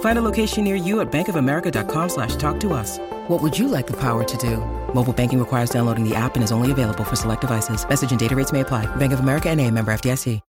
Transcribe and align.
Find 0.00 0.18
a 0.18 0.22
location 0.22 0.64
near 0.64 0.76
you 0.76 1.00
at 1.00 1.10
bankofamerica.com 1.10 2.08
slash 2.08 2.36
talk 2.36 2.60
to 2.60 2.72
us. 2.72 2.98
What 3.28 3.42
would 3.42 3.58
you 3.58 3.66
like 3.66 3.88
the 3.88 3.98
power 3.98 4.22
to 4.22 4.36
do? 4.36 4.58
Mobile 4.94 5.12
banking 5.12 5.38
requires 5.38 5.70
downloading 5.70 6.08
the 6.08 6.14
app 6.14 6.36
and 6.36 6.44
is 6.44 6.52
only 6.52 6.70
available 6.70 7.02
for 7.04 7.16
select 7.16 7.40
devices. 7.40 7.86
Message 7.88 8.12
and 8.12 8.20
data 8.20 8.36
rates 8.36 8.52
may 8.52 8.60
apply. 8.60 8.86
Bank 8.96 9.12
of 9.12 9.20
America 9.20 9.50
and 9.50 9.60
a 9.60 9.70
member 9.70 9.92
FDIC. 9.92 10.40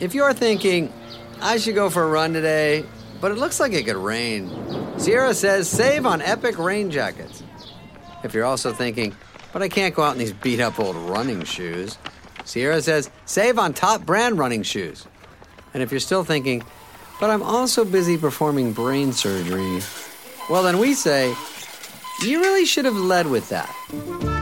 If 0.00 0.14
you're 0.14 0.32
thinking, 0.32 0.92
I 1.40 1.56
should 1.56 1.74
go 1.74 1.90
for 1.90 2.04
a 2.04 2.06
run 2.06 2.32
today, 2.32 2.84
but 3.20 3.32
it 3.32 3.38
looks 3.38 3.58
like 3.58 3.72
it 3.72 3.84
could 3.84 3.96
rain, 3.96 4.48
Sierra 4.96 5.34
says 5.34 5.68
save 5.68 6.06
on 6.06 6.22
epic 6.22 6.56
rain 6.56 6.88
jackets. 6.90 7.42
If 8.22 8.32
you're 8.32 8.44
also 8.44 8.72
thinking, 8.72 9.16
but 9.52 9.60
I 9.60 9.68
can't 9.68 9.94
go 9.94 10.02
out 10.02 10.12
in 10.12 10.18
these 10.20 10.32
beat 10.32 10.60
up 10.60 10.78
old 10.78 10.94
running 10.94 11.42
shoes, 11.42 11.98
Sierra 12.44 12.80
says 12.80 13.10
save 13.24 13.58
on 13.58 13.74
top 13.74 14.06
brand 14.06 14.38
running 14.38 14.62
shoes. 14.62 15.04
And 15.74 15.82
if 15.82 15.90
you're 15.90 15.98
still 15.98 16.22
thinking, 16.22 16.62
but 17.20 17.30
I'm 17.30 17.42
also 17.42 17.84
busy 17.84 18.16
performing 18.16 18.72
brain 18.72 19.12
surgery, 19.12 19.80
well, 20.48 20.62
then 20.62 20.78
we 20.78 20.94
say, 20.94 21.34
you 22.22 22.40
really 22.40 22.64
should 22.64 22.84
have 22.84 22.96
led 22.96 23.26
with 23.26 23.48
that. 23.50 23.72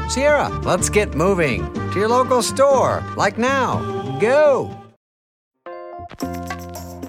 Sierra, 0.09 0.49
let's 0.61 0.89
get 0.89 1.15
moving 1.15 1.73
to 1.91 1.99
your 1.99 2.09
local 2.09 2.43
store, 2.43 3.03
like 3.17 3.39
now. 3.39 4.19
Go! 4.21 4.75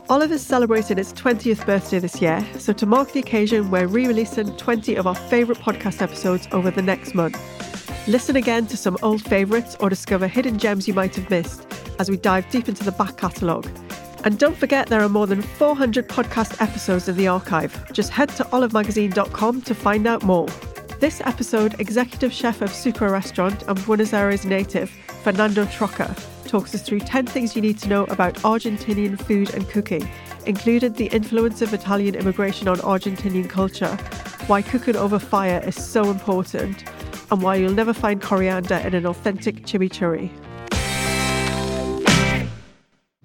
Olive's 0.10 0.42
celebrated 0.42 0.98
its 0.98 1.12
20th 1.14 1.66
birthday 1.66 2.00
this 2.00 2.22
year, 2.22 2.46
so 2.58 2.72
to 2.74 2.86
mark 2.86 3.12
the 3.12 3.20
occasion, 3.20 3.70
we're 3.70 3.88
re 3.88 4.08
releasing 4.08 4.56
20 4.56 4.96
of 4.96 5.06
our 5.06 5.16
favourite 5.16 5.62
podcast 5.62 6.02
episodes 6.02 6.48
over 6.52 6.72
the 6.72 6.82
next 6.82 7.14
month. 7.14 7.38
Listen 8.08 8.38
again 8.38 8.66
to 8.68 8.78
some 8.78 8.98
old 9.02 9.22
favourites 9.22 9.76
or 9.82 9.90
discover 9.90 10.28
hidden 10.28 10.58
gems 10.58 10.88
you 10.88 10.94
might 10.94 11.16
have 11.16 11.30
missed 11.30 11.68
as 12.00 12.10
we 12.10 12.16
dive 12.16 12.50
deep 12.50 12.70
into 12.70 12.86
the 12.86 12.92
back 12.94 13.18
catalogue. 13.18 13.68
And 14.24 14.38
don't 14.38 14.58
forget, 14.58 14.88
there 14.88 15.02
are 15.02 15.10
more 15.10 15.28
than 15.28 15.42
400 15.42 16.10
podcast 16.10 16.62
episodes 16.62 17.08
in 17.08 17.16
the 17.18 17.28
archive. 17.28 17.92
Just 17.94 18.12
head 18.12 18.30
to 18.30 18.44
olivemagazine.com 18.46 19.62
to 19.62 19.76
find 19.76 20.08
out 20.08 20.24
more. 20.24 20.48
This 21.00 21.22
episode, 21.22 21.80
executive 21.80 22.34
chef 22.34 22.62
of 22.62 22.72
Sucre 22.72 23.10
Restaurant 23.10 23.64
and 23.68 23.86
Buenos 23.86 24.14
Aires 24.14 24.46
native, 24.46 24.90
Fernando 25.24 25.66
Trocca, 25.66 26.16
talks 26.48 26.74
us 26.74 26.82
through 26.82 27.02
10 27.02 27.28
things 27.28 27.56
you 27.56 27.62
need 27.62 27.78
to 27.80 27.90
know 27.90 28.06
about 28.06 28.34
Argentinian 28.36 29.22
food 29.22 29.54
and 29.54 29.70
cooking, 29.70 30.10
including 30.48 30.94
the 30.94 31.08
influence 31.08 31.62
of 31.62 31.74
Italian 31.74 32.16
immigration 32.16 32.68
on 32.68 32.78
Argentinian 32.78 33.48
culture, 33.48 33.96
why 34.48 34.62
cooking 34.62 34.96
over 34.96 35.20
fire 35.20 35.62
is 35.66 35.76
so 35.76 36.10
important, 36.10 36.84
and 37.30 37.42
why 37.44 37.56
you'll 37.56 37.74
never 37.74 37.94
find 37.94 38.22
coriander 38.22 38.76
in 38.78 38.96
an 38.96 39.06
authentic 39.06 39.64
chimichurri. 39.64 40.32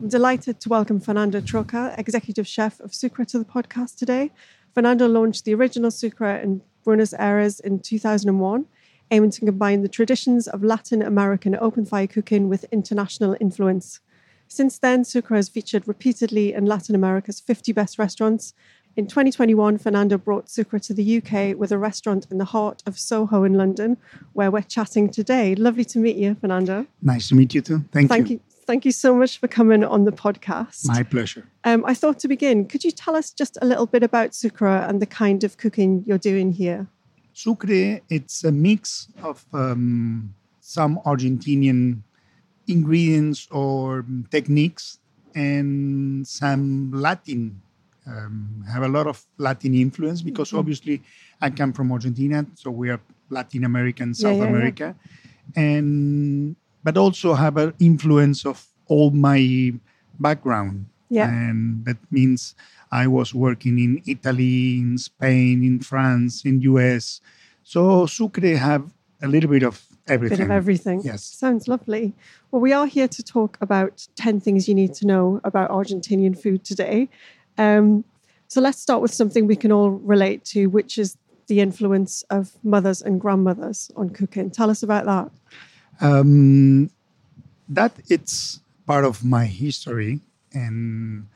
I'm 0.02 0.08
delighted 0.08 0.58
to 0.58 0.68
welcome 0.68 0.98
Fernando 0.98 1.40
Trocca, 1.40 1.94
executive 1.96 2.44
chef 2.44 2.80
of 2.80 2.92
Sucre, 2.92 3.24
to 3.26 3.38
the 3.38 3.44
podcast 3.44 3.96
today. 3.96 4.32
Fernando 4.74 5.06
launched 5.06 5.44
the 5.44 5.54
original 5.54 5.92
Sucre 5.92 6.34
in 6.42 6.60
Buenos 6.82 7.14
Aires 7.14 7.60
in 7.60 7.78
2001, 7.78 8.66
aiming 9.12 9.30
to 9.30 9.46
combine 9.46 9.82
the 9.82 9.88
traditions 9.88 10.48
of 10.48 10.64
Latin 10.64 11.02
American 11.02 11.54
open 11.54 11.86
fire 11.86 12.08
cooking 12.08 12.48
with 12.48 12.64
international 12.72 13.36
influence. 13.40 14.00
Since 14.48 14.76
then, 14.76 15.04
Sucre 15.04 15.36
has 15.36 15.48
featured 15.48 15.86
repeatedly 15.86 16.52
in 16.52 16.66
Latin 16.66 16.96
America's 16.96 17.38
50 17.38 17.70
best 17.70 17.96
restaurants. 17.96 18.54
In 18.96 19.06
2021, 19.06 19.78
Fernando 19.78 20.18
brought 20.18 20.50
Sucre 20.50 20.80
to 20.80 20.92
the 20.92 21.18
UK 21.18 21.56
with 21.56 21.70
a 21.70 21.78
restaurant 21.78 22.26
in 22.28 22.38
the 22.38 22.46
heart 22.46 22.82
of 22.86 22.98
Soho 22.98 23.44
in 23.44 23.54
London, 23.54 23.96
where 24.32 24.50
we're 24.50 24.62
chatting 24.62 25.10
today. 25.10 25.54
Lovely 25.54 25.84
to 25.84 26.00
meet 26.00 26.16
you, 26.16 26.34
Fernando. 26.40 26.88
Nice 27.00 27.28
to 27.28 27.36
meet 27.36 27.54
you 27.54 27.60
too. 27.60 27.84
Thank, 27.92 28.08
Thank 28.08 28.30
you. 28.30 28.40
Thank 28.64 28.84
you 28.84 28.92
so 28.92 29.14
much 29.14 29.38
for 29.38 29.48
coming 29.48 29.82
on 29.84 30.04
the 30.04 30.12
podcast. 30.12 30.86
My 30.86 31.02
pleasure. 31.02 31.46
Um, 31.64 31.84
I 31.84 31.94
thought 31.94 32.18
to 32.20 32.28
begin, 32.28 32.66
could 32.66 32.84
you 32.84 32.90
tell 32.92 33.16
us 33.16 33.30
just 33.30 33.58
a 33.60 33.66
little 33.66 33.86
bit 33.86 34.02
about 34.02 34.34
Sucre 34.34 34.66
and 34.88 35.02
the 35.02 35.06
kind 35.06 35.42
of 35.44 35.56
cooking 35.58 36.04
you're 36.06 36.18
doing 36.18 36.52
here? 36.52 36.86
Sucre, 37.32 38.00
it's 38.08 38.44
a 38.44 38.52
mix 38.52 39.08
of 39.22 39.44
um, 39.52 40.34
some 40.60 41.00
Argentinian 41.04 42.02
ingredients 42.68 43.48
or 43.50 44.04
techniques 44.30 44.98
and 45.34 46.26
some 46.26 46.92
Latin. 46.92 47.60
Um, 48.06 48.64
have 48.70 48.82
a 48.82 48.88
lot 48.88 49.06
of 49.06 49.24
Latin 49.38 49.74
influence 49.74 50.22
because 50.22 50.50
Mhm. 50.50 50.58
obviously 50.58 51.02
I 51.40 51.50
come 51.50 51.72
from 51.72 51.90
Argentina, 51.92 52.44
so 52.54 52.70
we 52.70 52.90
are 52.90 53.00
Latin 53.30 53.64
American, 53.64 54.12
South 54.14 54.36
yeah, 54.36 54.42
yeah. 54.42 54.48
America, 54.50 54.96
and 55.54 56.56
but 56.82 56.96
also 56.96 57.34
have 57.34 57.56
an 57.56 57.74
influence 57.78 58.44
of 58.44 58.66
all 58.86 59.10
my 59.10 59.72
background. 60.18 60.86
Yeah. 61.08 61.28
and 61.28 61.84
that 61.84 61.98
means 62.10 62.54
I 62.90 63.06
was 63.06 63.34
working 63.34 63.78
in 63.78 64.02
Italy, 64.06 64.78
in 64.78 64.96
Spain, 64.96 65.62
in 65.62 65.80
France, 65.80 66.42
in 66.44 66.62
US. 66.62 67.20
So 67.64 68.06
Sucre 68.06 68.56
have 68.56 68.90
a 69.20 69.28
little 69.28 69.50
bit 69.50 69.62
of 69.62 69.84
everything. 70.06 70.38
Bit 70.38 70.44
of 70.44 70.50
everything. 70.50 71.02
Yes. 71.04 71.22
Sounds 71.22 71.68
lovely. 71.68 72.14
Well, 72.50 72.62
we 72.62 72.72
are 72.72 72.86
here 72.86 73.08
to 73.08 73.22
talk 73.22 73.58
about 73.60 74.06
10 74.16 74.40
things 74.40 74.68
you 74.68 74.74
need 74.74 74.94
to 74.94 75.06
know 75.06 75.40
about 75.44 75.70
Argentinian 75.70 76.38
food 76.38 76.64
today. 76.64 77.08
Um, 77.58 78.04
so 78.48 78.60
let's 78.60 78.80
start 78.80 79.00
with 79.00 79.14
something 79.14 79.46
we 79.46 79.56
can 79.56 79.72
all 79.72 79.90
relate 79.90 80.44
to, 80.46 80.66
which 80.66 80.98
is 80.98 81.16
the 81.46 81.60
influence 81.60 82.22
of 82.30 82.52
mothers 82.62 83.02
and 83.02 83.20
grandmothers 83.20 83.90
on 83.96 84.10
cooking. 84.10 84.50
Tell 84.50 84.70
us 84.70 84.82
about 84.82 85.04
that. 85.06 85.30
Um, 86.00 86.90
that 87.68 87.92
it's 88.08 88.60
part 88.86 89.04
of 89.04 89.24
my 89.24 89.46
history, 89.46 90.20
and 90.52 91.26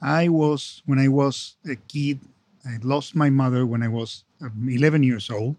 I 0.00 0.28
was 0.28 0.82
when 0.86 0.98
I 0.98 1.08
was 1.08 1.56
a 1.68 1.76
kid. 1.76 2.20
I 2.66 2.78
lost 2.82 3.14
my 3.14 3.30
mother 3.30 3.66
when 3.66 3.82
I 3.82 3.88
was 3.88 4.24
um, 4.40 4.68
11 4.70 5.02
years 5.02 5.30
old, 5.30 5.56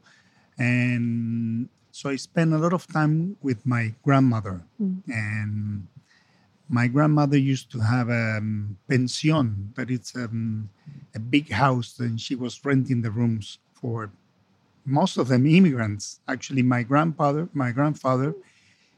and 0.57 1.69
so 1.91 2.09
I 2.09 2.15
spent 2.17 2.53
a 2.53 2.57
lot 2.57 2.73
of 2.73 2.87
time 2.87 3.37
with 3.41 3.65
my 3.65 3.93
grandmother. 4.03 4.61
And 5.07 5.87
my 6.67 6.87
grandmother 6.87 7.37
used 7.37 7.71
to 7.71 7.79
have 7.79 8.09
a 8.09 8.37
um, 8.37 8.77
pension, 8.89 9.71
but 9.75 9.89
it's 9.91 10.15
um, 10.15 10.69
a 11.13 11.19
big 11.19 11.51
house, 11.51 11.99
and 11.99 12.19
she 12.19 12.35
was 12.35 12.63
renting 12.65 13.01
the 13.01 13.11
rooms 13.11 13.59
for 13.73 14.11
most 14.85 15.17
of 15.17 15.27
them 15.27 15.45
immigrants. 15.45 16.19
Actually, 16.27 16.61
my 16.61 16.83
grandfather, 16.83 17.49
my 17.53 17.71
grandfather, 17.71 18.35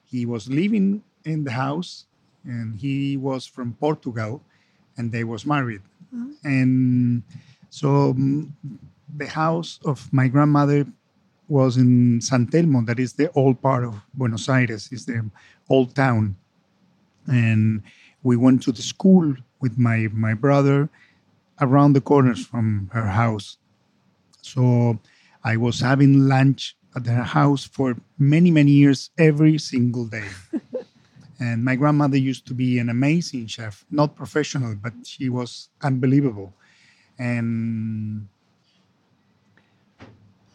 he 0.06 0.26
was 0.26 0.50
living 0.50 1.04
in 1.26 1.44
the 1.44 1.52
house, 1.52 2.06
and 2.44 2.76
he 2.80 3.18
was 3.18 3.46
from 3.46 3.74
Portugal, 3.74 4.42
and 4.98 5.12
they 5.12 5.24
was 5.24 5.46
married, 5.46 5.82
and 6.44 7.24
so 7.70 8.14
mm, 8.14 8.50
the 9.16 9.28
house 9.28 9.80
of 9.86 10.12
my 10.12 10.28
grandmother 10.28 10.86
was 11.48 11.78
in 11.78 12.20
San 12.22 12.48
Telmo, 12.48 12.86
that 12.86 13.00
is 13.00 13.14
the 13.14 13.32
old 13.34 13.62
part 13.62 13.84
of 13.86 13.96
Buenos 14.14 14.50
Aires, 14.50 14.90
is 14.92 15.06
the 15.06 15.30
old 15.70 15.96
town, 15.96 16.36
and 17.28 17.84
we 18.24 18.36
went 18.36 18.64
to 18.64 18.72
the 18.72 18.82
school 18.82 19.36
with 19.60 19.78
my 19.78 20.08
my 20.14 20.34
brother 20.34 20.90
around 21.62 21.94
the 21.94 22.02
corners 22.02 22.46
from 22.46 22.90
her 22.94 23.08
house. 23.08 23.58
So 24.42 25.00
I 25.44 25.58
was 25.58 25.80
having 25.80 26.28
lunch 26.28 26.76
at 26.96 27.06
her 27.06 27.24
house 27.24 27.64
for 27.66 27.96
many 28.18 28.52
many 28.52 28.72
years 28.72 29.12
every 29.18 29.58
single 29.58 30.06
day. 30.06 30.28
and 31.40 31.64
my 31.64 31.76
grandmother 31.76 32.18
used 32.18 32.48
to 32.48 32.54
be 32.54 32.80
an 32.80 32.90
amazing 32.90 33.48
chef, 33.48 33.86
not 33.92 34.16
professional, 34.16 34.76
but 34.76 34.94
she 35.04 35.30
was 35.30 35.70
unbelievable. 35.82 36.54
And 37.20 38.28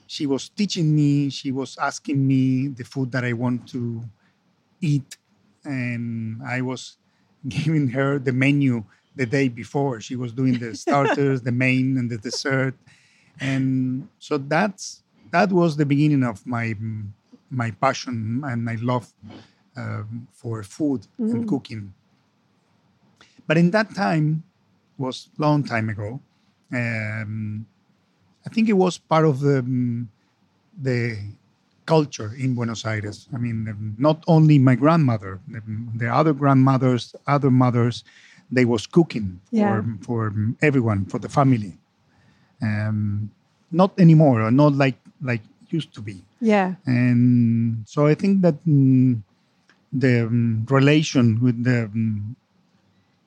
she 0.06 0.26
was 0.26 0.48
teaching 0.50 0.94
me, 0.94 1.30
she 1.30 1.52
was 1.52 1.78
asking 1.78 2.26
me 2.26 2.68
the 2.68 2.84
food 2.84 3.12
that 3.12 3.24
I 3.24 3.32
want 3.32 3.68
to 3.68 4.02
eat, 4.80 5.16
and 5.64 6.42
I 6.42 6.60
was 6.60 6.98
giving 7.48 7.88
her 7.88 8.18
the 8.18 8.32
menu 8.32 8.84
the 9.16 9.26
day 9.26 9.48
before. 9.48 10.00
She 10.00 10.16
was 10.16 10.32
doing 10.32 10.58
the 10.58 10.74
starters, 10.74 11.42
the 11.42 11.52
main, 11.52 11.96
and 11.98 12.10
the 12.10 12.18
dessert, 12.18 12.74
and 13.40 14.08
so 14.18 14.38
that's 14.38 15.02
that 15.30 15.50
was 15.52 15.76
the 15.76 15.86
beginning 15.86 16.22
of 16.24 16.46
my 16.46 16.74
my 17.50 17.70
passion 17.70 18.42
and 18.44 18.64
my 18.64 18.76
love 18.80 19.12
um, 19.76 20.26
for 20.32 20.62
food 20.62 21.06
and 21.18 21.48
cooking. 21.48 21.92
But 23.46 23.56
in 23.58 23.70
that 23.72 23.94
time, 23.94 24.44
was 24.98 25.28
long 25.38 25.64
time 25.64 25.88
ago. 25.88 26.20
Um, 26.72 27.66
I 28.46 28.50
think 28.50 28.68
it 28.68 28.74
was 28.74 28.98
part 28.98 29.24
of 29.24 29.40
the 29.40 29.62
mm, 29.62 30.06
the 30.80 31.16
culture 31.86 32.32
in 32.38 32.54
Buenos 32.54 32.84
Aires. 32.86 33.28
I 33.34 33.38
mean, 33.38 33.94
not 33.98 34.22
only 34.26 34.58
my 34.58 34.74
grandmother, 34.74 35.40
the, 35.48 35.60
the 35.96 36.08
other 36.08 36.32
grandmothers, 36.32 37.14
other 37.26 37.50
mothers, 37.50 38.04
they 38.50 38.64
was 38.64 38.86
cooking 38.86 39.40
Yeah. 39.50 39.82
for 39.82 39.84
for 40.06 40.34
everyone, 40.62 41.06
for 41.06 41.18
the 41.18 41.28
family. 41.28 41.78
Um, 42.62 43.30
not 43.70 43.98
anymore, 43.98 44.42
or 44.42 44.50
not 44.50 44.74
like 44.74 44.96
like 45.20 45.42
used 45.70 45.92
to 45.94 46.00
be. 46.00 46.22
Yeah. 46.40 46.74
And 46.86 47.84
so 47.86 48.06
I 48.06 48.14
think 48.14 48.42
that 48.42 48.54
mm, 48.66 49.20
the 49.92 50.26
um, 50.26 50.66
relation 50.68 51.40
with 51.40 51.64
the 51.64 51.84
um, 51.84 52.36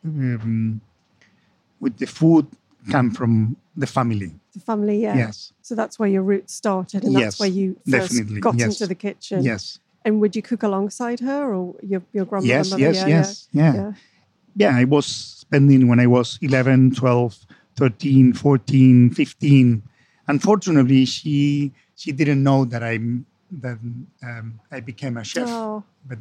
um, 0.06 0.82
with 1.80 1.98
the 1.98 2.08
food 2.08 2.48
come 2.92 3.12
from 3.12 3.56
the 3.76 3.88
family. 3.88 4.32
The 4.54 4.60
family, 4.60 5.02
yeah. 5.02 5.18
Yes. 5.18 5.54
So 5.62 5.76
that's 5.76 5.98
where 5.98 6.10
your 6.10 6.22
roots 6.22 6.54
started, 6.54 7.04
and 7.04 7.16
that's 7.16 7.40
where 7.40 7.50
you 7.50 7.76
first 7.90 8.12
definitely, 8.12 8.42
got 8.42 8.58
yes. 8.58 8.68
into 8.68 8.88
the 8.88 8.96
kitchen. 8.96 9.44
Yes. 9.44 9.80
And 10.06 10.22
would 10.22 10.36
you 10.36 10.42
cook 10.42 10.64
alongside 10.64 11.20
her, 11.20 11.54
or 11.54 11.76
your 11.82 12.04
your 12.14 12.26
grandmother? 12.26 12.78
Yes, 12.78 12.78
yes, 12.78 12.96
yeah, 12.96 13.08
yes. 13.08 13.48
Yeah. 13.52 13.74
Yeah. 13.74 13.94
Yeah, 14.58 14.78
I 14.78 14.86
was 14.86 15.06
spending 15.06 15.90
when 15.90 16.00
I 16.00 16.08
was 16.08 16.40
11, 16.42 16.96
12, 16.96 17.46
13, 17.76 18.34
14, 18.34 19.10
15. 19.12 19.84
Unfortunately, 20.28 21.06
she 21.06 21.72
she 21.96 22.12
didn't 22.12 22.44
know 22.44 22.66
that 22.66 22.84
I 22.84 23.00
that 23.52 23.78
um, 24.24 24.60
I 24.72 24.80
became 24.80 25.18
a 25.18 25.24
chef. 25.24 25.48
Oh, 25.48 25.84
But 26.06 26.20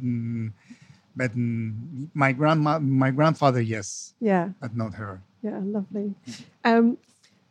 but 1.15 1.31
my 2.13 2.31
grandma 2.31 2.79
my 2.79 3.11
grandfather 3.11 3.61
yes, 3.61 4.13
yeah. 4.19 4.49
but 4.59 4.75
not 4.75 4.93
her. 4.95 5.21
Yeah, 5.41 5.59
lovely. 5.63 6.15
Um, 6.63 6.97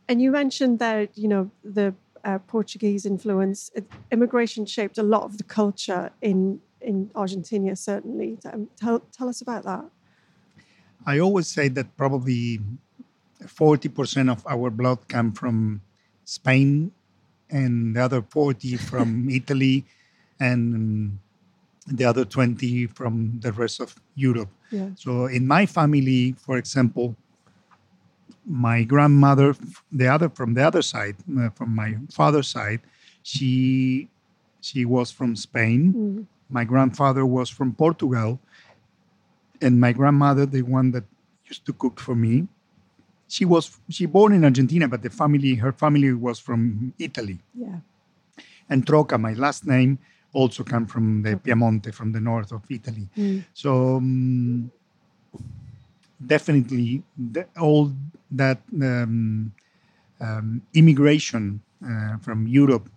and 0.08 0.20
you 0.20 0.30
mentioned 0.30 0.78
that 0.80 1.16
you 1.16 1.28
know 1.28 1.50
the 1.64 1.94
uh, 2.24 2.38
Portuguese 2.38 3.04
influence, 3.06 3.70
immigration 4.10 4.66
shaped 4.66 4.98
a 4.98 5.02
lot 5.02 5.24
of 5.24 5.38
the 5.38 5.44
culture 5.44 6.10
in 6.20 6.60
in 6.80 7.10
Argentina. 7.14 7.74
Certainly, 7.74 8.38
um, 8.52 8.68
tell 8.76 9.00
tell 9.16 9.28
us 9.28 9.40
about 9.40 9.64
that. 9.64 9.84
I 11.06 11.18
always 11.18 11.48
say 11.48 11.68
that 11.68 11.96
probably 11.96 12.60
40% 13.42 14.30
of 14.30 14.46
our 14.46 14.70
blood 14.70 15.08
come 15.08 15.32
from 15.32 15.82
Spain 16.24 16.92
and 17.50 17.96
the 17.96 18.00
other 18.02 18.22
40 18.22 18.76
from 18.76 19.28
Italy 19.40 19.84
and 20.40 21.18
the 21.86 22.04
other 22.04 22.24
20 22.24 22.86
from 22.88 23.40
the 23.40 23.52
rest 23.52 23.80
of 23.80 23.94
Europe. 24.14 24.48
Yeah. 24.70 24.90
So 24.96 25.26
in 25.26 25.46
my 25.46 25.66
family, 25.66 26.34
for 26.38 26.56
example, 26.56 27.16
my 28.46 28.82
grandmother, 28.82 29.54
the 29.92 30.08
other 30.08 30.28
from 30.28 30.54
the 30.54 30.62
other 30.62 30.82
side, 30.82 31.16
uh, 31.38 31.50
from 31.50 31.74
my 31.74 31.96
father's 32.10 32.48
side, 32.48 32.80
she 33.22 34.08
she 34.60 34.84
was 34.84 35.10
from 35.10 35.36
Spain. 35.36 36.26
My 36.50 36.64
grandfather 36.64 37.24
was 37.24 37.48
from 37.48 37.72
Portugal, 37.74 38.38
and 39.60 39.80
my 39.80 39.92
grandmother, 39.92 40.46
the 40.46 40.62
one 40.62 40.90
that 40.92 41.04
used 41.46 41.64
to 41.66 41.72
cook 41.72 42.00
for 42.00 42.14
me, 42.14 42.48
she 43.34 43.44
was 43.44 43.64
she 43.96 44.06
born 44.06 44.32
in 44.32 44.44
Argentina, 44.44 44.86
but 44.86 45.02
the 45.02 45.10
family, 45.10 45.52
her 45.64 45.72
family 45.72 46.12
was 46.12 46.38
from 46.46 46.94
Italy. 47.08 47.38
Yeah. 47.66 47.78
And 48.70 48.86
Trocca, 48.86 49.18
my 49.18 49.34
last 49.44 49.66
name, 49.66 49.98
also 50.32 50.62
come 50.62 50.86
from 50.86 51.22
the 51.22 51.32
Piemonte, 51.44 51.92
from 51.92 52.12
the 52.12 52.20
north 52.20 52.52
of 52.52 52.62
Italy. 52.70 53.06
So 53.52 53.96
um, 53.96 54.70
definitely, 56.34 57.02
the, 57.34 57.46
all 57.60 57.92
that 58.30 58.60
um, 58.80 59.52
um, 60.20 60.62
immigration 60.74 61.60
uh, 61.90 62.16
from 62.18 62.46
Europe 62.46 62.88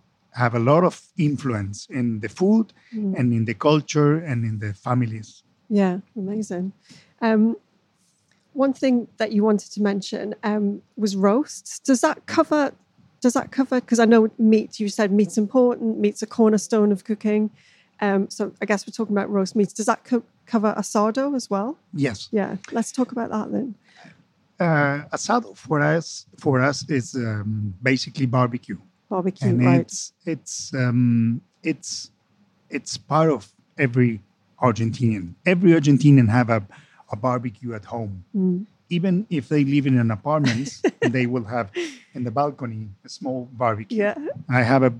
have 0.42 0.54
a 0.54 0.62
lot 0.70 0.84
of 0.84 0.94
influence 1.16 1.88
in 1.90 2.20
the 2.20 2.28
food 2.28 2.72
and 3.18 3.32
in 3.38 3.44
the 3.44 3.54
culture 3.54 4.12
and 4.30 4.44
in 4.44 4.58
the 4.64 4.72
families. 4.72 5.42
Yeah, 5.68 5.98
amazing. 6.16 6.72
Um, 7.20 7.56
one 8.58 8.72
thing 8.72 9.06
that 9.18 9.30
you 9.30 9.44
wanted 9.44 9.70
to 9.70 9.80
mention 9.80 10.34
um, 10.42 10.82
was 10.96 11.14
roasts. 11.14 11.78
Does 11.78 12.00
that 12.00 12.26
cover? 12.26 12.72
Does 13.20 13.34
that 13.34 13.52
cover? 13.52 13.80
Because 13.80 14.00
I 14.00 14.04
know 14.04 14.30
meat. 14.36 14.80
You 14.80 14.88
said 14.88 15.12
meat's 15.12 15.38
important. 15.38 15.98
Meat's 15.98 16.22
a 16.22 16.26
cornerstone 16.26 16.90
of 16.90 17.04
cooking. 17.04 17.50
Um, 18.00 18.28
so 18.28 18.52
I 18.60 18.64
guess 18.66 18.84
we're 18.84 18.92
talking 18.92 19.16
about 19.16 19.30
roast 19.30 19.54
meats. 19.54 19.72
Does 19.72 19.86
that 19.86 20.02
co- 20.04 20.24
cover 20.46 20.74
asado 20.76 21.36
as 21.36 21.48
well? 21.48 21.78
Yes. 21.94 22.28
Yeah, 22.32 22.56
let's 22.72 22.90
talk 22.90 23.12
about 23.12 23.30
that 23.30 23.52
then. 23.52 23.74
Uh, 24.58 25.06
asado 25.16 25.56
for 25.56 25.80
us 25.80 26.26
for 26.36 26.60
us 26.60 26.88
is 26.90 27.14
um, 27.14 27.74
basically 27.80 28.26
barbecue. 28.26 28.78
Barbecue, 29.08 29.48
and 29.48 29.64
right? 29.64 29.80
it's 29.80 30.12
it's 30.26 30.74
um, 30.74 31.40
it's 31.62 32.10
it's 32.70 32.96
part 32.96 33.30
of 33.30 33.52
every 33.78 34.20
Argentinian. 34.60 35.34
Every 35.46 35.70
Argentinian 35.70 36.28
have 36.28 36.50
a, 36.50 36.60
a 37.10 37.16
barbecue 37.16 37.74
at 37.74 37.84
home. 37.84 38.24
Mm. 38.36 38.66
Even 38.90 39.26
if 39.28 39.48
they 39.48 39.64
live 39.64 39.86
in 39.86 39.98
an 39.98 40.10
apartment, 40.10 40.80
they 41.00 41.26
will 41.26 41.44
have 41.44 41.70
in 42.14 42.24
the 42.24 42.30
balcony 42.30 42.88
a 43.04 43.08
small 43.08 43.48
barbecue. 43.52 43.98
Yeah. 43.98 44.14
I 44.48 44.62
have 44.62 44.82
a 44.82 44.92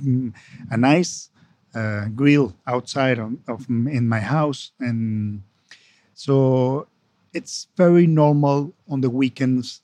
a 0.71 0.77
nice 0.77 1.31
uh, 1.75 2.09
grill 2.15 2.55
outside 2.67 3.19
of, 3.19 3.37
of 3.49 3.69
in 3.69 4.09
my 4.09 4.21
house, 4.21 4.73
and 4.79 5.43
so 6.15 6.87
it's 7.33 7.69
very 7.77 8.07
normal 8.07 8.73
on 8.89 9.01
the 9.01 9.11
weekends 9.11 9.81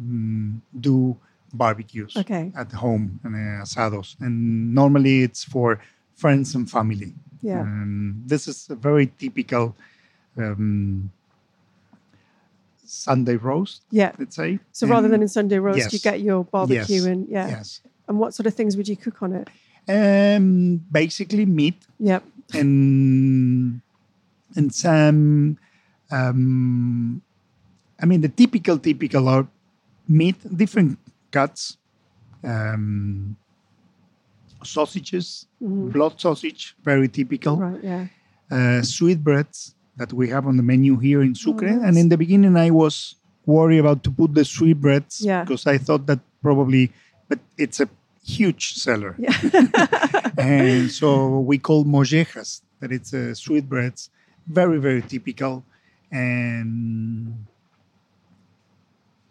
mm, 0.00 0.60
do 0.78 1.16
barbecues 1.52 2.16
Okay. 2.16 2.52
at 2.56 2.72
home 2.72 3.20
and 3.24 3.34
uh, 3.34 3.64
asados, 3.64 4.16
and 4.20 4.74
normally 4.74 5.22
it's 5.22 5.44
for 5.44 5.80
friends 6.14 6.54
and 6.54 6.70
family. 6.70 7.14
Yeah. 7.42 7.62
And 7.62 8.28
this 8.28 8.46
is 8.46 8.68
a 8.70 8.76
very 8.76 9.06
typical 9.18 9.74
um, 10.36 11.10
Sunday 12.90 13.36
roast. 13.36 13.82
Yeah. 13.90 14.12
let's 14.18 14.34
say. 14.36 14.58
So 14.72 14.86
rather 14.86 15.08
than 15.08 15.22
in 15.22 15.28
Sunday 15.28 15.58
roast, 15.58 15.92
you 15.92 15.98
get 16.00 16.20
your 16.20 16.44
barbecue 16.44 16.96
Yes. 16.96 17.04
and 17.04 17.28
yeah. 17.28 17.48
Yes. 17.48 17.80
And 18.08 18.18
what 18.18 18.34
sort 18.34 18.46
of 18.46 18.54
things 18.54 18.76
would 18.76 18.88
you 18.88 18.96
cook 18.96 19.22
on 19.22 19.32
it? 19.32 19.48
Um, 19.88 20.78
basically 20.90 21.46
meat 21.46 21.78
Yep. 22.00 22.22
and 22.54 23.80
and 24.56 24.74
some 24.74 25.56
um, 26.10 27.22
I 28.02 28.06
mean 28.06 28.20
the 28.20 28.28
typical 28.28 28.78
typical 28.78 29.28
are 29.28 29.46
meat, 30.08 30.36
different 30.56 30.98
cuts, 31.30 31.76
um, 32.42 33.36
sausages, 34.64 35.46
blood 35.60 36.20
sausage, 36.20 36.74
very 36.82 37.08
typical. 37.08 37.56
Right. 37.56 37.84
Yeah. 37.84 38.06
Uh, 38.50 38.82
sweetbreads 38.82 39.74
that 40.00 40.12
we 40.14 40.26
have 40.30 40.46
on 40.46 40.56
the 40.56 40.62
menu 40.62 40.96
here 40.96 41.20
in 41.20 41.34
Sucre. 41.34 41.66
And 41.86 41.98
in 41.98 42.08
the 42.08 42.16
beginning, 42.16 42.56
I 42.56 42.70
was 42.70 43.16
worried 43.44 43.80
about 43.84 44.02
to 44.04 44.10
put 44.10 44.34
the 44.34 44.44
sweetbreads 44.46 45.20
Yeah. 45.20 45.44
because 45.44 45.66
I 45.66 45.76
thought 45.76 46.06
that 46.06 46.20
probably, 46.42 46.90
but 47.28 47.38
it's 47.58 47.80
a 47.80 47.88
huge 48.24 48.64
seller. 48.84 49.14
Yeah. 49.18 49.36
and 50.38 50.90
so 50.90 51.38
we 51.50 51.58
call 51.58 51.84
mollejas, 51.84 52.62
that 52.80 52.90
it's 52.92 53.12
uh, 53.12 53.34
sweetbreads, 53.34 54.08
very, 54.48 54.78
very 54.78 55.02
typical. 55.02 55.64
And 56.10 57.44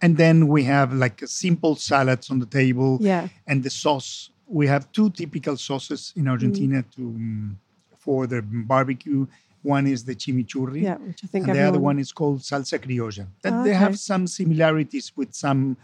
and 0.01 0.15
then 0.15 0.47
we 0.47 0.63
have 0.63 0.93
like 0.93 1.21
a 1.23 1.27
simple 1.27 1.75
salads 1.75 2.29
on 2.29 2.37
the 2.39 2.45
table. 2.45 2.99
Yeah. 3.01 3.27
And 3.47 3.63
the 3.63 3.69
sauce, 3.71 4.29
we 4.47 4.67
have 4.67 4.89
two 4.91 5.09
typical 5.09 5.57
sauces 5.57 6.13
in 6.15 6.27
Argentina 6.27 6.85
to 6.95 7.01
um, 7.01 7.59
for 7.97 8.27
the 8.27 8.41
barbecue, 8.41 9.27
One 9.61 9.87
is 9.87 10.05
the 10.05 10.15
chimichurri. 10.15 10.81
Yeah, 10.83 10.95
which 10.97 11.23
I 11.23 11.27
think 11.27 11.47
and 11.47 11.55
the 11.55 11.61
other 11.61 11.79
one 11.79 11.99
is 11.99 12.11
called 12.11 12.39
salsa 12.39 12.79
criolla. 12.79 13.27
That 13.41 13.53
Ah, 13.53 13.63
they 13.63 13.73
have 13.73 13.99
some 13.99 14.25
similarities 14.27 15.11
with 15.15 15.33
some 15.33 15.75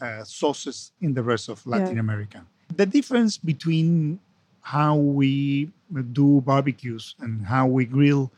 uh, 0.00 0.24
sauces 0.24 0.92
in 1.00 1.14
the 1.14 1.22
rest 1.22 1.48
of 1.48 1.66
Latin 1.66 1.94
Yeah. 1.96 2.00
America. 2.00 2.44
The 2.74 2.86
difference 2.86 3.36
between 3.36 4.20
how 4.60 4.96
we 4.96 5.70
do 6.12 6.40
barbecues 6.40 7.14
and 7.20 7.46
how 7.46 7.66
we 7.66 7.84
grill 7.84 8.30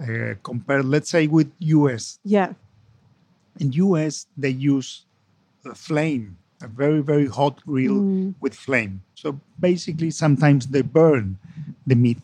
uh, 0.00 0.34
compared, 0.42 0.84
let's 0.84 1.10
say, 1.10 1.26
with 1.26 1.50
US. 1.58 2.18
Yeah. 2.24 2.52
In 3.60 3.72
US, 3.72 4.26
they 4.36 4.50
use 4.50 5.04
a 5.64 5.74
flame, 5.74 6.36
a 6.60 6.68
very 6.68 7.00
very 7.00 7.26
hot 7.26 7.64
grill 7.66 8.00
Mm. 8.00 8.34
with 8.40 8.54
flame. 8.54 9.02
So 9.14 9.40
basically, 9.60 10.10
sometimes 10.10 10.66
they 10.66 10.82
burn 10.82 11.38
the 11.86 11.94
meat. 11.94 12.18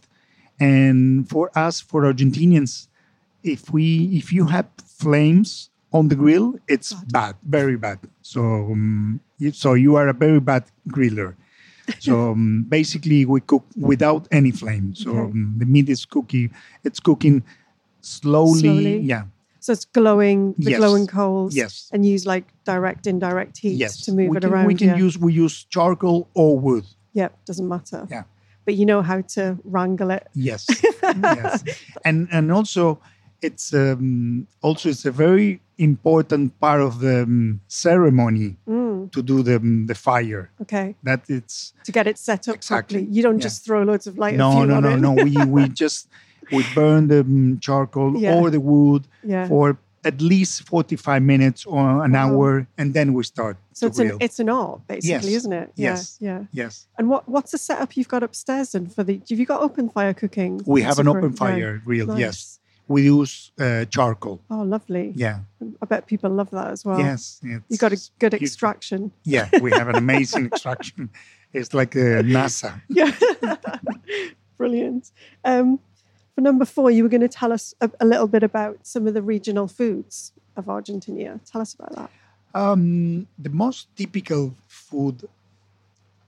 And 0.60 1.28
for 1.28 1.50
us, 1.58 1.80
for 1.80 2.02
Argentinians, 2.02 2.86
if 3.42 3.72
we 3.72 4.10
if 4.12 4.32
you 4.32 4.46
have 4.46 4.66
flames 4.86 5.70
on 5.92 6.08
the 6.08 6.14
grill, 6.14 6.54
it's 6.68 6.92
bad, 7.10 7.34
very 7.42 7.76
bad. 7.76 7.98
So 8.22 8.42
um, 8.42 9.20
so 9.52 9.74
you 9.74 9.96
are 9.96 10.08
a 10.08 10.12
very 10.12 10.40
bad 10.40 10.64
griller. 10.88 11.34
So 11.98 12.30
um, 12.32 12.66
basically, 12.68 13.24
we 13.24 13.40
cook 13.40 13.64
without 13.76 14.28
any 14.30 14.50
flame. 14.52 14.94
So 14.94 15.10
Okay. 15.10 15.20
um, 15.20 15.54
the 15.58 15.66
meat 15.66 15.88
is 15.88 16.04
cooking. 16.04 16.50
It's 16.84 17.00
cooking 17.00 17.42
slowly. 18.02 18.60
Slowly? 18.60 18.98
Yeah. 19.00 19.24
So 19.62 19.72
it's 19.72 19.84
glowing, 19.84 20.54
the 20.58 20.70
Yes. 20.70 20.78
glowing 20.78 21.06
coals. 21.06 21.54
Yes. 21.54 21.90
And 21.92 22.04
use 22.04 22.24
like 22.26 22.46
direct, 22.64 23.06
indirect 23.06 23.58
heat 23.58 23.76
Yes. 23.76 24.04
to 24.04 24.12
move 24.12 24.30
we 24.30 24.36
it 24.36 24.40
can, 24.40 24.50
around. 24.52 24.66
We 24.66 24.74
can 24.74 24.88
yeah. 24.88 24.96
use 24.96 25.18
we 25.18 25.32
use 25.32 25.64
charcoal 25.64 26.28
or 26.34 26.58
wood. 26.58 26.84
Yep, 27.12 27.44
doesn't 27.44 27.68
matter. 27.68 28.06
Yeah. 28.10 28.24
But 28.70 28.76
you 28.78 28.86
know 28.86 29.02
how 29.02 29.20
to 29.34 29.58
wrangle 29.64 30.10
it. 30.12 30.28
Yes, 30.32 30.64
yes, 31.02 31.64
and 32.04 32.28
and 32.30 32.52
also 32.52 33.00
it's 33.42 33.74
um, 33.74 34.46
also 34.62 34.88
it's 34.88 35.04
a 35.04 35.10
very 35.10 35.60
important 35.76 36.52
part 36.60 36.80
of 36.80 37.00
the 37.00 37.22
um, 37.22 37.60
ceremony 37.66 38.56
Mm. 38.68 39.10
to 39.10 39.22
do 39.22 39.42
the 39.42 39.56
um, 39.56 39.86
the 39.88 39.94
fire. 39.94 40.50
Okay. 40.62 40.94
That 41.02 41.20
it's 41.28 41.72
To 41.84 41.90
get 41.90 42.06
it 42.06 42.16
set 42.18 42.46
up 42.48 42.54
Exactly, 42.54 42.98
properly. 43.00 43.16
You 43.16 43.22
don't 43.24 43.38
yeah. 43.38 43.48
just 43.48 43.64
throw 43.64 43.82
loads 43.82 44.06
of 44.06 44.18
light 44.18 44.36
no 44.36 44.64
no 44.64 44.78
no 44.78 44.94
no 44.96 45.12
we 45.24 45.34
we 45.56 45.68
just 45.84 46.06
we 46.52 46.62
burn 46.74 47.08
the 47.08 47.20
um, 47.20 47.58
charcoal 47.60 48.12
Yeah. 48.16 48.36
or 48.38 48.50
the 48.50 48.60
wood 48.60 49.02
Yeah. 49.24 49.48
for 49.48 49.78
at 50.04 50.20
least 50.20 50.62
forty 50.68 50.96
five 50.96 51.22
minutes 51.22 51.66
or 51.66 52.04
an 52.04 52.12
Wow. 52.12 52.20
hour, 52.30 52.66
and 52.78 52.94
then 52.94 53.12
we 53.12 53.22
start 53.24 53.56
so 53.72 53.86
it's 53.86 53.98
an 53.98 54.12
it's 54.20 54.38
an 54.40 54.48
art, 54.48 54.80
basically, 54.86 55.30
Yes. 55.32 55.38
isn't 55.40 55.52
it? 55.52 55.72
Yes. 55.76 56.16
Yeah. 56.20 56.28
Yeah. 56.52 56.64
yes. 56.64 56.86
And 56.98 57.08
what 57.08 57.28
what's 57.28 57.52
the 57.52 57.58
setup 57.58 57.96
you've 57.96 58.08
got 58.08 58.22
upstairs 58.22 58.74
and 58.74 58.92
for 58.94 59.04
the 59.04 59.20
have 59.30 59.38
you 59.38 59.46
got 59.46 59.60
open 59.60 59.88
fire 59.88 60.14
cooking? 60.14 60.60
We 60.66 60.82
have 60.82 60.98
an 60.98 61.08
open 61.08 61.32
fire 61.32 61.82
grill. 61.84 62.06
Nice. 62.06 62.18
Yes, 62.18 62.58
we 62.88 63.02
use 63.02 63.52
uh, 63.60 63.84
charcoal. 63.86 64.40
Oh 64.50 64.62
lovely. 64.62 65.12
Yeah. 65.14 65.40
I 65.82 65.86
bet 65.86 66.06
people 66.06 66.30
love 66.30 66.50
that 66.50 66.68
as 66.68 66.84
well. 66.84 66.98
yes. 66.98 67.40
You 67.42 67.76
got 67.78 67.92
a 67.92 67.98
good 68.18 68.34
extraction. 68.34 69.12
Yeah, 69.24 69.48
we 69.60 69.70
have 69.72 69.88
an 69.88 69.96
amazing 69.96 70.46
extraction. 70.46 71.10
It's 71.52 71.74
like 71.74 71.96
uh, 71.96 72.22
NASA. 72.22 72.80
Yeah. 72.88 73.10
Brilliant. 74.56 75.10
Um, 75.44 75.80
for 76.40 76.44
number 76.44 76.64
four, 76.64 76.90
you 76.90 77.02
were 77.02 77.08
going 77.08 77.20
to 77.20 77.28
tell 77.28 77.52
us 77.52 77.74
a, 77.80 77.90
a 78.00 78.06
little 78.06 78.26
bit 78.26 78.42
about 78.42 78.86
some 78.86 79.06
of 79.06 79.12
the 79.14 79.20
regional 79.22 79.68
foods 79.68 80.32
of 80.56 80.68
Argentina. 80.68 81.38
Tell 81.44 81.60
us 81.60 81.74
about 81.74 81.92
that. 81.96 82.10
Um, 82.54 83.26
the 83.38 83.50
most 83.50 83.88
typical 83.94 84.54
food, 84.66 85.28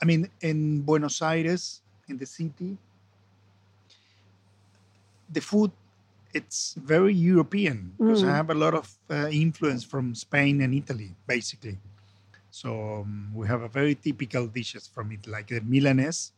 I 0.00 0.04
mean, 0.04 0.28
in 0.40 0.82
Buenos 0.82 1.22
Aires, 1.22 1.80
in 2.08 2.18
the 2.18 2.26
city, 2.26 2.76
the 5.32 5.40
food 5.40 5.70
it's 6.34 6.74
very 6.80 7.12
European 7.12 7.92
because 7.98 8.24
I 8.24 8.32
Mm. 8.32 8.40
have 8.40 8.50
a 8.50 8.54
lot 8.54 8.74
of 8.74 8.88
uh, 9.10 9.28
influence 9.28 9.84
from 9.84 10.14
Spain 10.14 10.62
and 10.62 10.72
Italy, 10.72 11.10
basically. 11.26 11.76
So 12.50 12.68
um, 13.00 13.32
we 13.34 13.46
have 13.48 13.60
a 13.62 13.68
very 13.68 13.94
typical 13.94 14.46
dishes 14.46 14.88
from 14.88 15.12
it, 15.12 15.26
like 15.26 15.48
the 15.48 15.60
Milanese. 15.60 16.32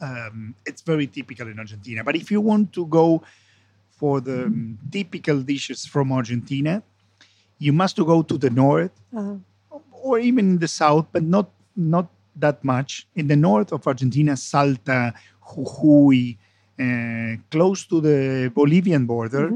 Um, 0.00 0.54
it's 0.64 0.82
very 0.82 1.06
typical 1.06 1.48
in 1.48 1.58
Argentina. 1.58 2.04
But 2.04 2.16
if 2.16 2.30
you 2.30 2.40
want 2.40 2.72
to 2.74 2.86
go 2.86 3.22
for 3.90 4.20
the 4.20 4.44
um, 4.44 4.78
typical 4.90 5.40
dishes 5.40 5.86
from 5.86 6.12
Argentina, 6.12 6.82
you 7.58 7.72
must 7.72 7.96
go 7.96 8.22
to 8.22 8.36
the 8.38 8.50
north 8.50 8.92
Uh, 9.16 9.36
or 10.06 10.18
even 10.18 10.50
in 10.52 10.58
the 10.58 10.68
south, 10.68 11.06
but 11.12 11.22
not 11.22 11.50
not 11.74 12.06
that 12.36 12.62
much. 12.62 13.06
In 13.14 13.26
the 13.26 13.36
north 13.36 13.72
of 13.72 13.86
Argentina, 13.86 14.36
Salta, 14.36 15.14
Jujuy, 15.48 16.36
uh, 16.78 17.36
close 17.50 17.84
to 17.86 18.00
the 18.00 18.50
Bolivian 18.54 19.06
border, 19.06 19.50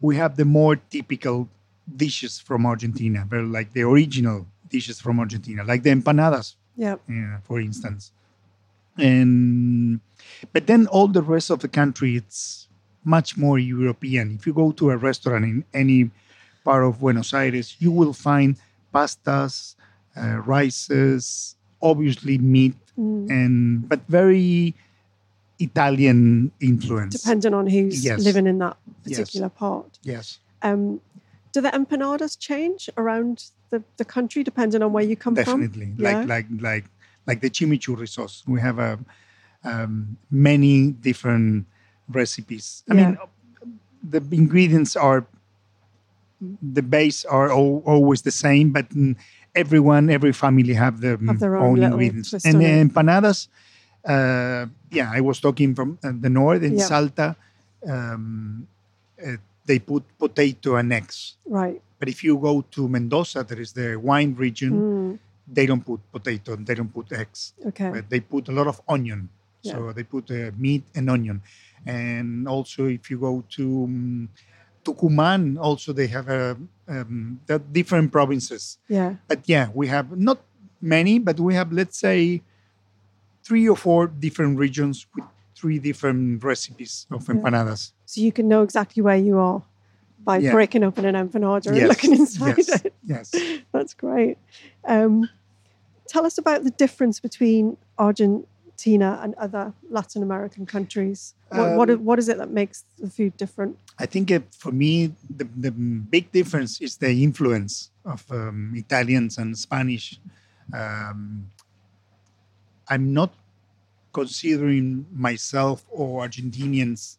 we 0.00 0.16
have 0.16 0.36
the 0.36 0.44
more 0.44 0.76
typical 0.76 1.48
dishes 1.96 2.38
from 2.38 2.66
Argentina, 2.66 3.26
like 3.30 3.72
the 3.72 3.82
original 3.82 4.46
dishes 4.68 5.00
from 5.00 5.20
Argentina, 5.20 5.62
like 5.64 5.82
the 5.82 5.90
empanadas, 5.90 6.56
yeah. 6.76 6.94
uh, 6.94 7.38
for 7.42 7.60
instance. 7.60 8.12
And 8.98 10.00
but 10.52 10.66
then 10.66 10.86
all 10.86 11.08
the 11.08 11.22
rest 11.22 11.50
of 11.50 11.60
the 11.60 11.68
country, 11.68 12.16
it's 12.16 12.68
much 13.04 13.36
more 13.36 13.58
European. 13.58 14.36
If 14.38 14.46
you 14.46 14.52
go 14.54 14.72
to 14.72 14.90
a 14.90 14.96
restaurant 14.96 15.44
in 15.44 15.64
any 15.74 16.10
part 16.64 16.84
of 16.84 17.00
Buenos 17.00 17.34
Aires, 17.34 17.76
you 17.78 17.90
will 17.92 18.12
find 18.12 18.56
pastas, 18.94 19.74
uh, 20.16 20.38
rices, 20.46 21.56
obviously 21.82 22.38
meat, 22.38 22.74
Mm. 22.98 23.28
and 23.28 23.88
but 23.88 24.00
very 24.08 24.74
Italian 25.58 26.52
influence. 26.60 27.14
Depending 27.22 27.54
on 27.54 27.66
who's 27.66 28.04
Yes. 28.04 28.22
living 28.24 28.46
in 28.46 28.58
that 28.58 28.76
Yes. 29.04 29.18
particular 29.18 29.48
part. 29.48 29.98
Yes, 30.02 30.38
Um, 30.62 31.00
do 31.52 31.60
the 31.60 31.70
empanadas 31.70 32.38
change 32.38 32.88
around 32.96 33.50
the, 33.70 33.82
the 33.98 34.04
country 34.04 34.42
depending 34.42 34.82
on 34.82 34.92
where 34.92 35.04
you 35.04 35.16
come 35.16 35.34
definitely. 35.34 35.86
from? 35.86 35.96
Definitely. 35.96 36.26
Like 36.28 36.28
like 36.28 36.46
like 36.60 36.84
like 37.26 37.40
the 37.40 37.50
chimichurri 37.50 38.08
sauce. 38.08 38.42
We 38.46 38.60
have 38.60 38.78
a 38.78 38.98
um, 39.64 40.18
many 40.30 40.92
different 40.92 41.66
recipes. 42.08 42.84
I 42.90 42.94
mean, 42.94 43.18
the 44.02 44.20
ingredients 44.30 44.96
are 44.96 45.26
the 46.62 46.82
base 46.82 47.24
are 47.24 47.50
al- 47.50 47.82
always 47.86 48.22
the 48.22 48.30
same, 48.30 48.70
but 48.72 48.86
everyone, 49.54 50.10
every 50.10 50.32
family 50.32 50.74
have 50.74 51.00
their, 51.00 51.16
Have 51.16 51.40
their 51.40 51.56
own 51.56 51.82
own, 51.82 51.82
ingredients. 51.82 52.32
And 52.44 52.60
the 52.60 52.66
empanadas, 52.84 53.48
uh, 54.04 54.66
yeah, 54.90 55.10
I 55.12 55.20
was 55.20 55.40
talking 55.40 55.74
from 55.74 55.98
uh, 56.04 56.12
the 56.20 56.28
north 56.28 56.62
in 56.62 56.76
Yeah. 56.76 56.86
Salta. 56.86 57.36
Um, 57.86 58.66
uh, 59.24 59.36
they 59.66 59.78
put 59.78 60.02
potato 60.18 60.76
and 60.76 60.92
eggs. 60.92 61.36
Right. 61.46 61.80
But 61.98 62.08
if 62.08 62.22
you 62.22 62.36
go 62.36 62.62
to 62.72 62.88
Mendoza, 62.88 63.44
there 63.44 63.60
is 63.60 63.72
the 63.72 63.96
wine 63.96 64.34
region. 64.34 64.72
Mm, 64.72 65.18
They 65.46 65.66
don't 65.66 65.84
put 65.84 66.00
potato. 66.10 66.56
They 66.56 66.74
don't 66.74 66.92
put 66.92 67.12
eggs. 67.12 67.52
okay. 67.66 67.90
But 67.90 68.08
they 68.08 68.20
put 68.20 68.48
a 68.48 68.52
lot 68.52 68.66
of 68.66 68.80
onion. 68.88 69.28
Yeah. 69.62 69.72
So 69.72 69.92
they 69.92 70.04
put 70.04 70.30
uh, 70.30 70.50
meat 70.58 70.84
and 70.94 71.10
onion. 71.10 71.42
And 71.86 72.48
also, 72.48 72.86
if 72.86 73.10
you 73.10 73.18
go 73.18 73.44
to 73.56 73.84
um, 73.84 74.28
Tucumán, 74.84 75.58
also 75.58 75.92
they 75.92 76.06
have 76.08 76.28
a 76.28 76.56
um, 76.88 77.40
different 77.72 78.12
provinces. 78.12 78.78
Yeah. 78.88 79.16
But 79.28 79.40
yeah, 79.46 79.68
we 79.74 79.88
have 79.88 80.16
not 80.16 80.38
many, 80.80 81.18
but 81.18 81.40
we 81.40 81.54
have 81.54 81.72
let's 81.72 81.98
say 81.98 82.42
three 83.42 83.68
or 83.68 83.76
four 83.76 84.06
different 84.06 84.58
regions 84.58 85.06
with 85.14 85.24
three 85.56 85.78
different 85.78 86.42
recipes 86.42 87.06
of 87.10 87.24
empanadas. 87.26 87.92
So 88.06 88.20
you 88.20 88.32
can 88.32 88.48
know 88.48 88.62
exactly 88.62 89.02
where 89.02 89.16
you 89.16 89.38
are 89.38 89.62
by 90.24 90.38
Yeah. 90.38 90.52
breaking 90.52 90.82
open 90.84 91.04
an 91.04 91.14
empanada 91.14 91.66
and 91.66 91.88
looking 91.88 92.12
inside 92.12 92.56
yes, 92.58 92.84
it. 92.84 92.94
yes. 93.04 93.34
That's 93.72 93.94
great. 93.94 94.38
Um, 94.84 95.28
tell 96.08 96.24
us 96.26 96.38
about 96.38 96.64
the 96.64 96.70
difference 96.70 97.20
between 97.20 97.76
Argentina 97.98 99.20
and 99.22 99.34
other 99.34 99.72
Latin 99.90 100.22
American 100.22 100.66
countries. 100.66 101.34
What, 101.50 101.76
what, 101.76 101.90
Um, 101.90 102.04
what 102.04 102.18
is 102.18 102.28
it 102.28 102.38
that 102.38 102.50
makes 102.50 102.84
the 102.98 103.10
food 103.10 103.36
different? 103.36 103.78
I 103.98 104.06
think 104.06 104.30
uh, 104.32 104.40
for 104.58 104.72
me, 104.72 105.14
the, 105.30 105.46
the 105.56 105.70
big 105.70 106.32
difference 106.32 106.80
is 106.80 106.96
the 106.96 107.10
influence 107.22 107.90
of 108.04 108.24
um, 108.30 108.72
Italians 108.74 109.38
and 109.38 109.56
Spanish. 109.56 110.18
Um, 110.72 111.50
I'm 112.88 113.12
not 113.12 113.32
considering 114.12 115.06
myself 115.12 115.84
or 115.90 116.26
Argentinians 116.26 117.18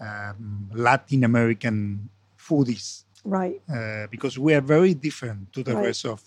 um, 0.00 0.70
Latin 0.72 1.24
American 1.24 2.08
foodies 2.50 2.86
Right. 3.24 3.60
uh, 3.74 4.06
because 4.10 4.34
we 4.38 4.50
are 4.54 4.64
very 4.76 4.94
different 4.94 5.52
to 5.54 5.62
the 5.62 5.74
Right. 5.74 5.86
rest 5.86 6.04
of, 6.06 6.18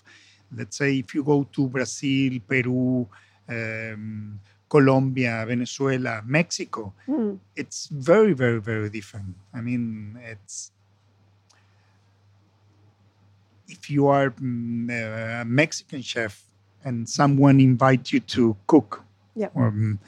let's 0.58 0.78
say, 0.78 0.90
if 1.04 1.14
you 1.16 1.24
go 1.24 1.38
to 1.56 1.68
Brazil, 1.68 2.32
Peru, 2.48 3.08
um, 3.50 4.40
Colombia, 4.70 5.44
Venezuela, 5.48 6.22
Mexico, 6.26 6.94
Hmm. 7.06 7.34
it's 7.56 7.88
very, 7.92 8.34
very, 8.34 8.60
very 8.62 8.90
different. 8.90 9.36
I 9.54 9.62
mean, 9.62 10.18
it's 10.32 10.72
if 13.68 13.90
you 13.90 14.08
are 14.08 14.32
mm, 14.32 14.90
a 15.42 15.46
Mexican 15.46 16.02
chef 16.02 16.44
and 16.84 17.08
someone 17.08 17.60
invites 17.60 18.14
you 18.14 18.20
to 18.20 18.56
cook, 18.68 19.04
Yeah. 19.36 19.50
um, 19.56 20.00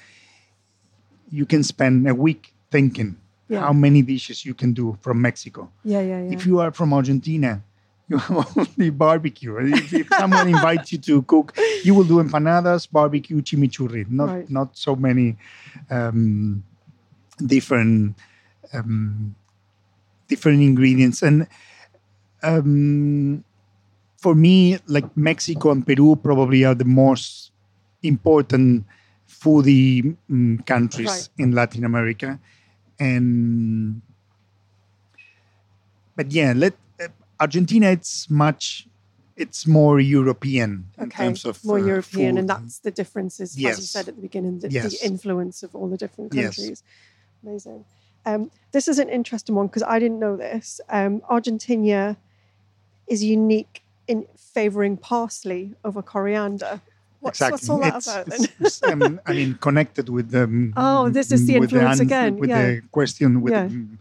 you 1.31 1.45
can 1.45 1.63
spend 1.63 2.07
a 2.07 2.13
week 2.15 2.53
thinking 2.72 3.17
Yeah. 3.48 3.60
how 3.62 3.74
many 3.74 4.02
dishes 4.02 4.44
you 4.46 4.54
can 4.56 4.74
do 4.74 4.98
from 5.02 5.22
Mexico. 5.22 5.70
Yeah, 5.84 6.02
yeah, 6.02 6.22
yeah. 6.22 6.34
If 6.34 6.46
you 6.48 6.60
are 6.60 6.72
from 6.72 6.94
Argentina, 6.94 7.62
you 8.10 8.18
have 8.18 8.58
only 8.58 8.90
barbecue. 8.90 9.56
If, 9.58 9.94
if 9.94 10.08
someone 10.10 10.48
invites 10.48 10.92
you 10.92 10.98
to 11.00 11.22
cook, 11.24 11.56
you 11.84 11.94
will 11.94 12.04
do 12.06 12.18
empanadas, 12.24 12.88
barbecue, 12.92 13.42
chimichurri. 13.42 14.10
Not 14.10 14.30
Right. 14.30 14.50
not 14.50 14.75
so 14.78 14.96
many 14.96 15.38
um, 15.90 16.64
different 17.46 18.16
um, 18.74 19.36
different 20.28 20.62
ingredients. 20.62 21.22
And 21.22 21.48
um, 22.44 23.44
for 24.18 24.36
me, 24.36 24.80
like 24.88 25.16
Mexico 25.16 25.72
and 25.72 25.86
Peru 25.86 26.16
probably 26.16 26.64
are 26.66 26.75
the 26.75 26.86
most 26.86 27.52
important 28.04 28.86
foodie 29.30 30.16
mm, 30.30 30.66
countries 30.66 31.30
Right. 31.38 31.44
in 31.44 31.52
Latin 31.54 31.84
America. 31.86 32.40
And 33.00 34.02
but 36.16 36.32
yeah, 36.32 36.54
let 36.56 36.74
uh, 37.00 37.08
Argentina. 37.40 37.92
It's 37.92 38.30
much. 38.30 38.88
It's 39.36 39.68
more 39.68 40.00
European 40.00 40.86
in 40.98 41.06
okay, 41.06 41.25
terms 41.25 41.44
of 41.44 41.64
more 41.66 41.80
uh, 41.80 41.86
European, 41.86 42.38
and 42.38 42.48
that's 42.48 42.80
the 42.80 42.92
differences, 42.92 43.52
as 43.58 43.62
you 43.62 43.74
said 43.74 44.08
at 44.08 44.16
the 44.16 44.22
beginning, 44.22 44.60
the, 44.60 44.70
Yes. 44.70 44.98
the 44.98 45.06
influence 45.06 45.62
of 45.62 45.75
all 45.75 45.90
the 45.90 45.98
different 45.98 46.32
countries. 46.32 46.70
Yes. 46.70 46.84
Amazing. 47.44 47.86
Um, 48.25 48.50
this 48.72 48.88
is 48.88 48.98
an 48.98 49.10
interesting 49.10 49.54
one 49.56 49.68
because 49.68 49.84
I 49.84 50.00
didn't 50.00 50.20
know 50.20 50.38
this. 50.38 50.82
Um, 50.90 51.22
Argentina 51.30 52.18
is 53.08 53.24
unique 53.24 53.84
in 54.08 54.25
favouring 54.38 54.98
parsley 54.98 55.74
over 55.84 56.02
coriander. 56.02 56.82
What's, 57.25 57.39
exactly. 57.41 57.53
what's 57.55 57.70
all 57.70 57.79
that 57.79 57.96
It's- 57.98 58.08
about 58.08 58.25
then? 58.32 58.44
it's- 58.44 58.82
um, 58.91 59.20
I 59.25 59.32
mean, 59.34 59.51
connected 59.67 60.08
with 60.15 60.27
the. 60.36 60.44
mm, 60.48 60.74
Oh, 60.77 61.10
this 61.10 61.32
is 61.36 61.41
the 61.48 61.55
influence 61.55 62.00
an- 62.00 62.05
again, 62.08 62.32
With 62.41 62.50
yeah. 62.50 62.62
the 62.67 62.82
question, 62.98 63.41
with 63.44 63.53
Yeah. 63.53 63.67
the- 63.67 63.98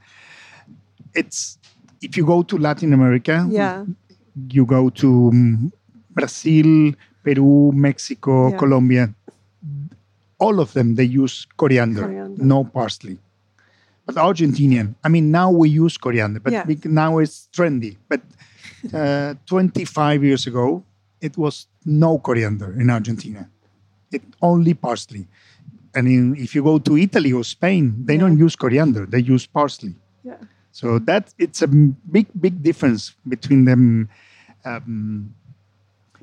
it's 1.21 1.59
if 2.07 2.17
you 2.19 2.25
go 2.27 2.43
to 2.51 2.55
Latin 2.59 2.93
America, 2.93 3.37
yeah, 3.51 3.85
you 4.57 4.65
go 4.67 4.91
to 5.03 5.09
um, 5.33 5.73
Brazil, 6.11 6.93
Peru, 7.25 7.73
Mexico, 7.73 8.35
Yeah. 8.51 8.59
Colombia. 8.63 9.05
All 10.39 10.61
of 10.61 10.73
them 10.73 10.95
they 10.97 11.05
use 11.23 11.47
coriander, 11.57 12.03
Coriander. 12.03 12.45
no 12.45 12.65
parsley. 12.65 13.17
But 14.07 14.17
Argentinian, 14.17 14.95
I 15.03 15.09
mean, 15.09 15.31
now 15.31 15.51
we 15.51 15.71
use 15.85 15.97
coriander, 15.97 16.41
but 16.41 16.53
Yeah. 16.53 16.65
bec- 16.69 16.85
now 17.03 17.19
it's 17.23 17.49
trendy. 17.57 17.97
But 18.11 18.21
uh, 18.93 19.35
25 19.47 20.23
years 20.23 20.47
ago, 20.47 20.83
it 21.25 21.39
was 21.39 21.67
no 21.85 22.19
coriander 22.19 22.71
in 22.79 22.91
Argentina. 22.91 23.49
It 24.13 24.23
only 24.43 24.75
parsley. 24.75 25.27
And 25.95 26.07
in, 26.07 26.37
if 26.37 26.55
you 26.55 26.63
go 26.63 26.79
to 26.79 26.99
Italy 26.99 27.33
or 27.33 27.45
Spain, 27.45 27.95
they 28.05 28.17
don't 28.19 28.39
use 28.47 28.55
coriander; 28.57 29.07
they 29.07 29.23
use 29.35 29.47
parsley. 29.47 29.95
yeah. 30.23 30.43
So 30.81 30.99
that 31.11 31.33
it's 31.39 31.63
a 31.63 31.69
big, 32.17 32.27
big 32.47 32.63
difference 32.69 33.15
between 33.35 33.65
them, 33.65 34.09
um, 34.65 35.35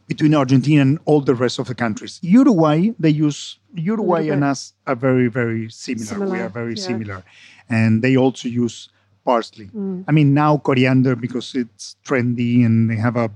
between 0.07 0.35
Argentina 0.35 0.81
and 0.81 0.99
all 1.05 1.21
the 1.21 1.33
rest 1.33 1.57
of 1.57 1.67
the 1.67 1.75
countries. 1.83 2.19
Uruguay, 2.21 2.79
they 2.99 3.13
use 3.27 3.59
Uruguay 3.73 4.27
and 4.27 4.43
us 4.43 4.73
are 4.85 4.99
very, 5.07 5.29
very 5.29 5.69
similar. 5.69 6.27
We 6.33 6.39
are 6.39 6.49
very 6.49 6.75
yeah. 6.75 6.87
similar, 6.89 7.23
and 7.69 8.01
they 8.03 8.17
also 8.17 8.49
use 8.49 8.89
parsley. 9.23 9.67
Mm. 9.67 10.03
I 10.09 10.11
mean 10.11 10.33
now 10.33 10.57
coriander 10.57 11.15
because 11.15 11.55
it's 11.55 11.95
trendy, 12.05 12.65
and 12.65 12.89
they 12.89 12.99
have 13.07 13.15
a 13.15 13.31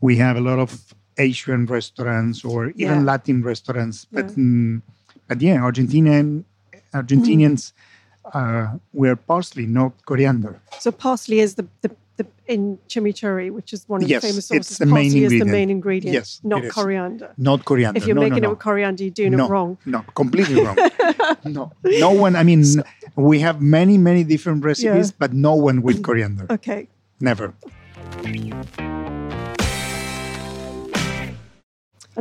we 0.00 0.16
have 0.16 0.36
a 0.36 0.44
lot 0.50 0.60
of 0.60 0.94
Asian 1.18 1.66
restaurants 1.66 2.44
or 2.44 2.68
even 2.70 2.98
Yeah. 2.98 3.00
Latin 3.12 3.42
restaurants, 3.42 4.06
but 4.10 4.26
Yeah. 4.26 4.44
mm, 4.44 4.82
but 5.28 5.40
yeah, 5.42 5.58
Argentinian 5.58 6.44
Argentinians 6.92 7.72
uh, 8.34 8.66
wear 8.92 9.16
parsley, 9.16 9.66
not 9.66 9.92
coriander. 10.06 10.60
So 10.78 10.90
parsley 10.92 11.38
is 11.40 11.54
the, 11.54 11.66
the, 11.82 11.90
the 12.16 12.26
in 12.46 12.78
chimichurri, 12.88 13.50
which 13.50 13.72
is 13.72 13.88
one 13.88 14.02
of 14.02 14.08
Yes, 14.08 14.22
the 14.22 14.28
famous 14.28 14.50
it's 14.50 14.68
sauces. 14.68 14.78
the 14.78 14.86
main 14.86 15.10
parsley 15.12 15.24
is 15.24 15.38
the 15.38 15.44
main 15.44 15.70
ingredient, 15.70 16.14
Yes, 16.14 16.40
not 16.42 16.68
coriander. 16.68 17.32
Not 17.38 17.64
coriander. 17.64 17.96
If 17.98 18.06
you're 18.06 18.16
no, 18.16 18.22
making 18.22 18.42
no, 18.42 18.48
it 18.48 18.50
with 18.50 18.58
coriander, 18.58 19.04
you're 19.04 19.12
doing 19.12 19.36
no, 19.36 19.46
it 19.46 19.50
wrong. 19.50 19.78
No, 19.86 20.02
completely 20.14 20.62
wrong. 20.64 20.76
no, 21.44 21.72
no 21.84 22.10
one. 22.10 22.34
I 22.36 22.42
mean, 22.42 22.64
we 23.16 23.38
have 23.40 23.60
many, 23.62 23.98
many 23.98 24.24
different 24.24 24.64
recipes, 24.64 25.08
Yeah. 25.10 25.16
but 25.18 25.32
no 25.32 25.54
one 25.54 25.82
with 25.82 26.02
coriander. 26.02 26.46
Okay. 26.50 26.88
Never. 27.20 27.54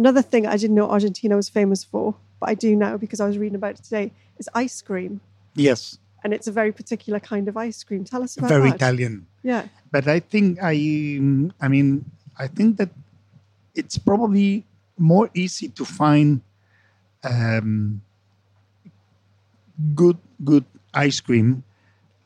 Another 0.02 0.24
thing 0.32 0.42
I 0.48 0.56
didn't 0.62 0.78
know 0.80 0.88
Argentina 0.98 1.34
was 1.42 1.50
famous 1.60 1.82
for, 1.92 2.06
but 2.40 2.48
I 2.54 2.56
do 2.66 2.72
now 2.86 2.94
because 3.04 3.20
I 3.24 3.28
was 3.30 3.38
reading 3.42 3.58
about 3.62 3.74
it 3.78 3.84
today, 3.90 4.06
is 4.42 4.48
ice 4.66 4.78
cream. 4.82 5.20
Yes, 5.68 5.82
And 6.24 6.30
it's 6.36 6.48
a 6.54 6.56
very 6.62 6.72
particular 6.82 7.20
kind 7.34 7.46
of 7.52 7.54
ice 7.68 7.80
cream. 7.88 8.02
Tell 8.12 8.22
us 8.24 8.32
about 8.38 8.50
very 8.56 8.72
that. 8.72 8.80
Very 8.80 8.94
Italian. 8.96 9.16
Yeah. 9.52 9.64
But 9.92 10.04
I 10.16 10.20
think 10.32 10.48
I, 10.72 10.74
I 11.66 11.68
mean, 11.74 11.88
I 12.44 12.48
think 12.48 12.70
that 12.80 12.92
it's 13.80 13.98
probably 14.10 14.64
more 14.98 15.28
easy 15.44 15.68
to 15.80 15.84
find 16.02 16.30
um, 17.32 18.02
good, 19.96 20.18
good 20.52 20.66
ice 20.94 21.20
cream, 21.20 21.64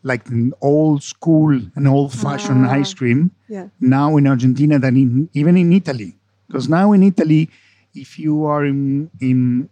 like 0.03 0.23
an 0.29 0.53
old 0.61 1.01
school 1.13 1.53
and 1.75 1.83
old-fashioned 1.87 2.65
Ah. 2.65 2.79
ice 2.81 2.93
cream. 2.93 3.31
Yeah. 3.49 3.67
now 3.79 4.17
in 4.17 4.25
Argentina 4.25 4.75
than 4.83 4.95
in 5.03 5.09
even 5.33 5.55
in 5.63 5.69
Italy. 5.81 6.11
Because 6.53 6.69
now 6.69 6.93
in 6.93 7.01
Italy, 7.01 7.49
if 7.95 8.19
you 8.19 8.45
are 8.45 8.63
in 8.63 9.09
in 9.19 9.69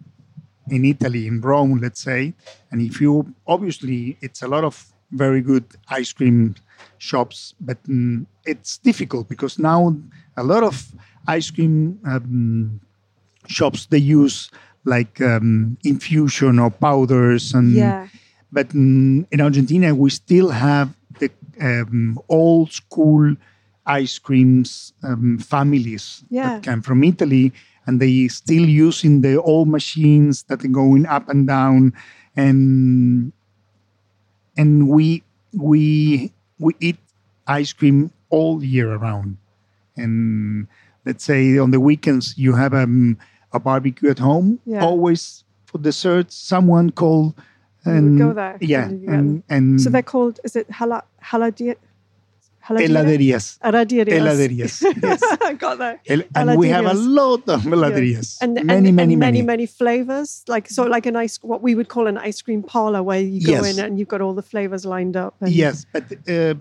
in 0.70 0.84
Italy, 0.86 1.28
in 1.28 1.40
Rome, 1.42 1.78
let's 1.78 2.02
say, 2.02 2.34
and 2.72 2.82
if 2.82 3.00
you 3.00 3.36
obviously 3.46 4.18
it's 4.22 4.42
a 4.42 4.48
lot 4.50 4.64
of 4.66 4.90
very 5.12 5.42
good 5.42 5.66
ice 5.90 6.12
cream 6.12 6.56
shops, 6.98 7.54
but 7.62 7.78
mm, 7.84 8.26
it's 8.46 8.80
difficult 8.80 9.30
because 9.30 9.60
now 9.60 9.96
a 10.38 10.44
lot 10.44 10.64
of 10.64 10.90
ice 11.28 11.52
cream 11.52 12.00
um, 12.04 12.82
shops 13.48 13.86
they 13.88 14.00
use 14.00 14.50
like 14.86 15.22
um, 15.22 15.78
infusion 15.84 16.58
or 16.58 16.72
powders 16.72 17.54
and 17.54 17.76
Yeah. 17.78 18.08
but 18.52 18.70
mm, 18.70 19.28
in 19.32 19.42
Argentina, 19.42 19.94
we 19.94 20.10
still 20.10 20.50
have 20.50 20.96
the 21.20 21.30
um, 21.62 22.20
old 22.28 22.72
school 22.72 23.36
ice 23.92 24.20
creams 24.20 24.94
um, 25.04 25.38
families 25.40 26.24
Yeah. 26.30 26.44
that 26.44 26.64
came 26.64 26.82
from 26.82 27.04
Italy, 27.04 27.52
and 27.86 28.00
they 28.00 28.28
still 28.30 28.68
using 28.88 29.22
the 29.22 29.36
old 29.42 29.68
machines 29.68 30.44
that 30.48 30.64
are 30.64 30.74
going 30.84 31.06
up 31.06 31.28
and 31.30 31.48
down, 31.48 31.94
and 32.36 33.32
and 34.58 34.88
we 34.88 35.24
we 35.54 36.32
we 36.60 36.72
eat 36.80 36.98
ice 37.48 37.74
cream 37.74 38.12
all 38.30 38.64
year 38.64 38.94
around. 38.94 39.38
And 39.98 40.68
let's 41.06 41.24
say 41.24 41.58
on 41.58 41.72
the 41.72 41.80
weekends 41.80 42.38
you 42.38 42.54
have 42.56 42.74
um, 42.74 43.18
a 43.52 43.60
barbecue 43.60 44.10
at 44.10 44.20
home. 44.20 44.60
Yeah. 44.66 44.84
Always 44.84 45.44
for 45.66 45.78
dessert, 45.80 46.32
someone 46.32 46.92
called 46.92 47.34
and 47.84 48.18
go 48.18 48.34
there 48.34 48.58
Yeah, 48.62 48.86
and 48.86 49.10
and, 49.10 49.44
and 49.50 49.82
So 49.82 49.90
they're 49.90 50.04
called, 50.04 50.40
is 50.44 50.56
it 50.56 50.70
hala, 50.70 51.04
haladi, 51.24 51.74
haladira? 51.74 51.76
Heladerías. 52.80 53.58
Heladerías. 53.62 54.08
Heladerías, 54.08 54.82
yes. 55.02 55.22
Got 55.60 55.78
that. 55.80 56.00
El- 56.08 56.24
and 56.36 56.58
we 56.58 56.70
have 56.70 56.86
a 56.86 56.94
lot 56.94 57.48
of 57.50 57.62
heladerías. 57.64 58.38
And, 58.42 58.58
and, 58.58 58.68
many, 58.68 58.90
and 58.90 58.96
many, 58.96 59.16
many, 59.16 59.42
many, 59.42 59.66
flavors. 59.66 60.44
Like 60.48 60.70
so, 60.70 60.84
like 60.84 61.06
an 61.06 61.16
ice, 61.16 61.38
what 61.42 61.62
we 61.62 61.76
would 61.76 61.88
call 61.90 62.08
an 62.08 62.18
ice 62.18 62.42
cream 62.42 62.64
parlor, 62.64 63.04
where 63.04 63.20
you 63.20 63.46
go 63.46 63.52
Yes. 63.64 63.78
in 63.78 63.86
and 63.86 64.00
you've 64.00 64.08
got 64.08 64.22
all 64.22 64.34
the 64.34 64.42
flavors 64.44 64.86
lined 64.86 65.16
up. 65.18 65.36
And, 65.42 65.52
Yes, 65.52 65.86
but 65.92 66.04
uh, 66.30 66.56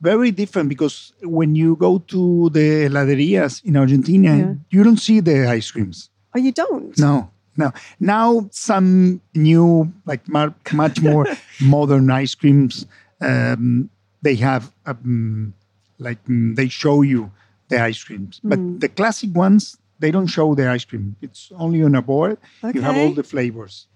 very 0.00 0.30
different 0.30 0.68
because 0.68 1.12
when 1.22 1.54
you 1.54 1.76
go 1.76 1.98
to 1.98 2.48
the 2.50 2.86
heladerías 2.88 3.62
in 3.64 3.76
Argentina, 3.76 4.36
Yeah. 4.36 4.54
you 4.70 4.82
don't 4.82 4.98
see 5.00 5.20
the 5.20 5.46
ice 5.48 5.70
creams. 5.70 6.08
Oh, 6.34 6.38
you 6.38 6.52
don't. 6.52 6.96
No, 6.98 7.30
no. 7.56 7.72
Now 7.98 8.48
some 8.52 9.20
new, 9.34 9.92
like 10.06 10.26
much 10.72 11.02
more 11.02 11.26
modern 11.60 12.10
ice 12.10 12.34
creams, 12.34 12.86
um, 13.20 13.90
they 14.22 14.34
have 14.36 14.72
um, 14.86 15.54
like 15.98 16.22
mm, 16.26 16.54
they 16.56 16.68
show 16.68 17.02
you 17.02 17.30
the 17.68 17.80
ice 17.80 18.02
creams, 18.02 18.40
but 18.42 18.58
Mm. 18.58 18.80
the 18.80 18.88
classic 18.88 19.30
ones 19.34 19.76
they 19.98 20.10
don't 20.10 20.26
show 20.28 20.54
the 20.54 20.66
ice 20.68 20.84
cream. 20.84 21.16
It's 21.20 21.52
only 21.56 21.82
on 21.82 21.94
a 21.94 22.02
board. 22.02 22.38
You 22.74 22.80
have 22.82 22.96
all 22.96 23.12
the 23.12 23.22
flavors. 23.22 23.86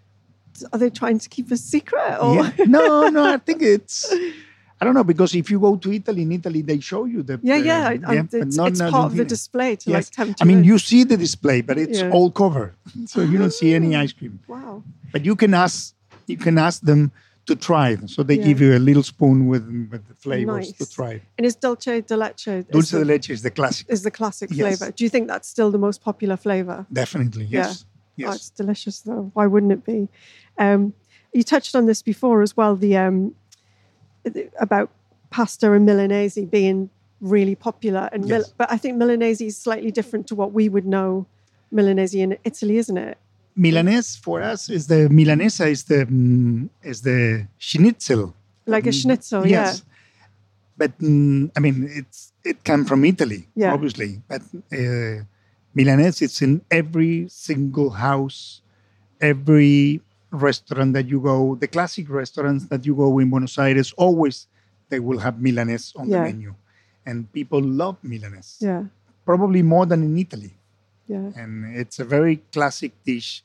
Are 0.72 0.78
they 0.78 0.90
trying 0.90 1.18
to 1.18 1.28
keep 1.28 1.50
a 1.50 1.56
secret? 1.56 2.18
Or 2.20 2.34
Yeah. 2.36 2.52
No, 2.66 3.08
no. 3.08 3.24
I 3.32 3.38
think 3.46 3.62
it's. 3.62 4.12
I 4.80 4.84
don't 4.84 4.94
know 4.94 5.04
because 5.04 5.34
if 5.34 5.50
you 5.50 5.58
go 5.58 5.76
to 5.76 5.92
Italy, 5.92 6.22
in 6.22 6.32
Italy 6.32 6.60
they 6.62 6.78
show 6.80 7.06
you 7.06 7.22
the. 7.22 7.40
yeah, 7.42 7.56
yeah. 7.56 7.96
But 7.96 8.34
it's 8.42 8.56
not 8.56 8.68
it's 8.72 8.80
in 8.80 8.90
part 8.92 9.06
of 9.06 9.16
the 9.16 9.24
display 9.24 9.76
to 9.76 9.90
Yes. 9.90 9.96
like 9.96 10.10
tempt 10.10 10.42
I 10.42 10.44
mean, 10.44 10.58
in. 10.58 10.64
you 10.64 10.78
see 10.78 11.04
the 11.04 11.16
display, 11.16 11.62
but 11.62 11.78
it's 11.78 12.00
Yeah. 12.00 12.10
all 12.14 12.30
covered, 12.30 12.74
so 13.06 13.22
you 13.22 13.38
don't 13.38 13.52
see 13.52 13.72
any 13.74 13.96
ice 13.96 14.12
cream. 14.12 14.40
Wow. 14.46 14.82
But 15.12 15.24
you 15.24 15.34
can 15.36 15.54
ask, 15.54 15.94
you 16.26 16.36
can 16.36 16.58
ask 16.58 16.82
them 16.82 17.12
to 17.46 17.54
try. 17.56 17.96
So 18.06 18.22
they 18.22 18.36
Yeah. 18.38 18.44
give 18.48 18.60
you 18.60 18.76
a 18.76 18.82
little 18.88 19.02
spoon 19.02 19.46
with 19.48 19.64
with 19.90 20.02
the 20.08 20.14
flavors 20.14 20.72
to 20.72 20.82
Nice. 20.84 20.90
try. 20.90 21.10
it. 21.14 21.22
And 21.38 21.46
is 21.46 21.56
dulce 21.56 21.84
de 22.10 22.16
leche 22.16 22.48
is 22.48 22.64
Dulce 22.66 22.90
the, 22.90 22.98
de 23.00 23.04
leche 23.04 23.30
is 23.30 23.42
the 23.42 23.50
classic. 23.50 23.86
is 23.90 24.02
the 24.02 24.10
classic 24.10 24.48
Yes. 24.50 24.60
flavor? 24.78 24.92
Do 24.96 25.04
you 25.04 25.10
think 25.10 25.28
that's 25.28 25.48
still 25.48 25.70
the 25.70 25.78
most 25.78 26.00
popular 26.02 26.36
flavor? 26.36 26.86
Definitely, 26.92 27.44
yes, 27.46 27.84
Oh, 27.84 27.88
yes. 28.16 28.36
it's 28.36 28.50
delicious 28.50 29.00
though. 29.00 29.30
Why 29.34 29.46
wouldn't 29.46 29.72
it 29.72 29.84
be? 29.84 30.08
Um, 30.58 30.94
you 31.32 31.42
touched 31.42 31.74
on 31.76 31.86
this 31.86 32.00
before 32.02 32.42
as 32.42 32.56
well. 32.56 32.76
The 32.76 32.96
um, 32.96 33.34
about 34.60 34.90
pasta 35.30 35.72
and 35.72 35.84
Milanese 35.86 36.38
being 36.50 36.90
really 37.20 37.54
popular, 37.54 38.08
and 38.12 38.24
Mil- 38.26 38.44
but 38.56 38.70
I 38.70 38.76
think 38.76 38.96
Milanese 38.96 39.40
is 39.40 39.56
slightly 39.56 39.90
different 39.90 40.26
to 40.28 40.34
what 40.34 40.52
we 40.52 40.68
would 40.68 40.86
know 40.86 41.26
Milanese 41.72 42.14
in 42.14 42.36
Italy, 42.44 42.76
isn't 42.78 42.96
it? 42.96 43.18
Milanese 43.56 44.16
for 44.18 44.42
us 44.42 44.68
is 44.68 44.86
the 44.86 45.08
Milanesa 45.08 45.70
is 45.70 45.84
the 45.84 46.06
mm, 46.06 46.68
is 46.82 47.02
the 47.02 47.46
schnitzel. 47.58 48.34
Like 48.66 48.86
a 48.86 48.90
Mm, 48.90 49.00
schnitzel, 49.00 49.46
yes. 49.46 49.82
But 50.76 50.98
mm, 50.98 51.50
I 51.56 51.60
mean, 51.60 51.88
it's 51.90 52.32
it 52.44 52.64
came 52.64 52.84
from 52.84 53.04
Italy, 53.04 53.46
Yeah. 53.54 53.72
obviously. 53.72 54.22
But 54.28 54.42
uh, 54.72 55.22
Milanese, 55.74 56.22
it's 56.22 56.42
in 56.42 56.62
every 56.70 57.28
single 57.28 57.90
house, 57.90 58.60
every 59.20 60.00
restaurant 60.32 60.92
that 60.94 61.06
you 61.06 61.20
go. 61.20 61.54
The 61.54 61.68
classic 61.68 62.10
restaurants 62.10 62.66
that 62.66 62.84
you 62.84 62.94
go 62.96 63.18
in 63.20 63.30
Buenos 63.30 63.56
Aires, 63.58 63.92
always 63.96 64.48
they 64.88 64.98
will 64.98 65.18
have 65.18 65.38
Milanese 65.40 65.92
on 65.96 66.08
Yeah. 66.08 66.18
the 66.18 66.22
menu, 66.32 66.54
and 67.06 67.30
people 67.32 67.62
love 67.62 67.96
Milanese. 68.02 68.58
yeah, 68.60 68.68
yeah, 68.80 68.82
Probably 69.24 69.62
more 69.62 69.86
than 69.86 70.02
in 70.02 70.18
Italy 70.18 70.52
yeah, 71.08 71.30
and 71.36 71.76
it's 71.76 71.98
a 71.98 72.04
very 72.04 72.36
classic 72.52 72.92
dish 73.04 73.42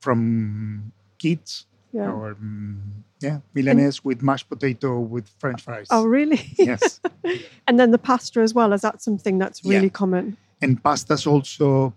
from 0.00 0.92
kids 1.18 1.66
yeah. 1.92 2.10
or 2.10 2.34
mm, 2.34 2.80
yeah 3.20 3.38
milanese 3.54 4.04
with 4.04 4.22
mashed 4.22 4.48
potato 4.48 4.98
with 4.98 5.28
french 5.38 5.62
fries 5.62 5.88
Oh, 5.90 6.04
really? 6.04 6.40
yes 6.58 7.00
and 7.66 7.78
then 7.78 7.90
the 7.92 7.98
pasta 7.98 8.40
as 8.40 8.52
well. 8.54 8.72
Is 8.72 8.80
that 8.82 9.02
something 9.02 9.38
that's 9.38 9.64
really 9.64 9.84
Yeah. 9.86 10.00
common? 10.00 10.36
and 10.60 10.82
pastas 10.82 11.26
also 11.26 11.92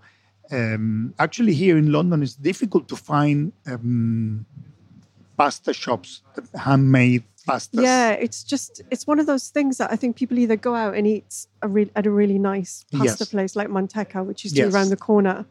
um, 0.52 1.14
actually 1.20 1.54
here 1.54 1.78
in 1.78 1.92
london 1.92 2.22
it's 2.24 2.36
difficult 2.36 2.88
to 2.88 2.96
find 2.96 3.52
um, 3.68 4.46
pasta 5.38 5.72
shops 5.74 6.22
that 6.36 6.46
handmade 6.60 7.24
pastas 7.46 7.82
Yeah, 7.84 8.12
it's 8.12 8.44
just 8.44 8.82
it's 8.92 9.06
one 9.08 9.20
of 9.20 9.26
those 9.26 9.50
things 9.50 9.78
that 9.78 9.92
I 9.92 9.96
think 9.96 10.16
people 10.16 10.38
either 10.40 10.56
go 10.56 10.74
out 10.76 10.96
and 10.96 11.06
eat 11.08 11.48
a 11.62 11.68
re- 11.68 11.92
at 11.96 12.06
a 12.06 12.12
really 12.12 12.40
nice 12.40 12.86
pasta 12.92 13.24
Yes. 13.26 13.30
place 13.30 13.56
like 13.56 13.70
Manteca, 13.70 14.26
which 14.26 14.46
is 14.46 14.52
Yes. 14.54 14.66
just 14.66 14.76
around 14.76 14.90
the 14.90 14.98
corner, 14.98 15.46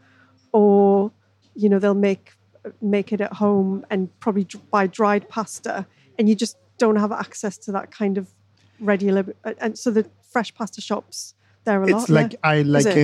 or 0.53 1.11
you 1.55 1.69
know 1.69 1.79
they'll 1.79 1.95
make 2.11 2.33
make 2.81 3.13
it 3.13 3.21
at 3.21 3.35
home 3.35 3.85
and 3.91 4.09
probably 4.21 4.47
buy 4.71 4.87
dried 4.87 5.29
pasta, 5.29 5.87
and 6.19 6.29
you 6.29 6.35
just 6.35 6.57
don't 6.79 6.97
have 6.97 7.13
access 7.13 7.59
to 7.59 7.73
that 7.73 7.91
kind 7.91 8.19
of 8.19 8.29
regular. 8.81 9.25
And 9.59 9.79
so 9.79 9.91
the 9.91 10.05
fresh 10.33 10.55
pasta 10.55 10.81
shops 10.81 11.35
there 11.65 11.79
are 11.81 11.85
a 11.85 11.87
it's 11.87 11.93
lot. 11.93 12.03
It's 12.03 12.11
like 12.11 12.33
yeah? 12.33 12.51
i 12.51 12.63
like 12.63 12.87
uh, 12.87 12.95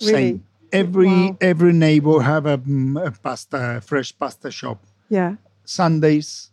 Really? 0.00 0.12
same 0.12 0.44
every 0.72 1.06
Wow. 1.06 1.36
every 1.40 1.72
neighbor 1.72 2.20
have 2.22 2.46
a, 2.46 2.58
mm, 2.58 3.06
a 3.06 3.10
pasta 3.10 3.80
fresh 3.84 4.16
pasta 4.18 4.50
shop 4.50 4.78
yeah, 5.10 5.36
Sundays, 5.64 6.50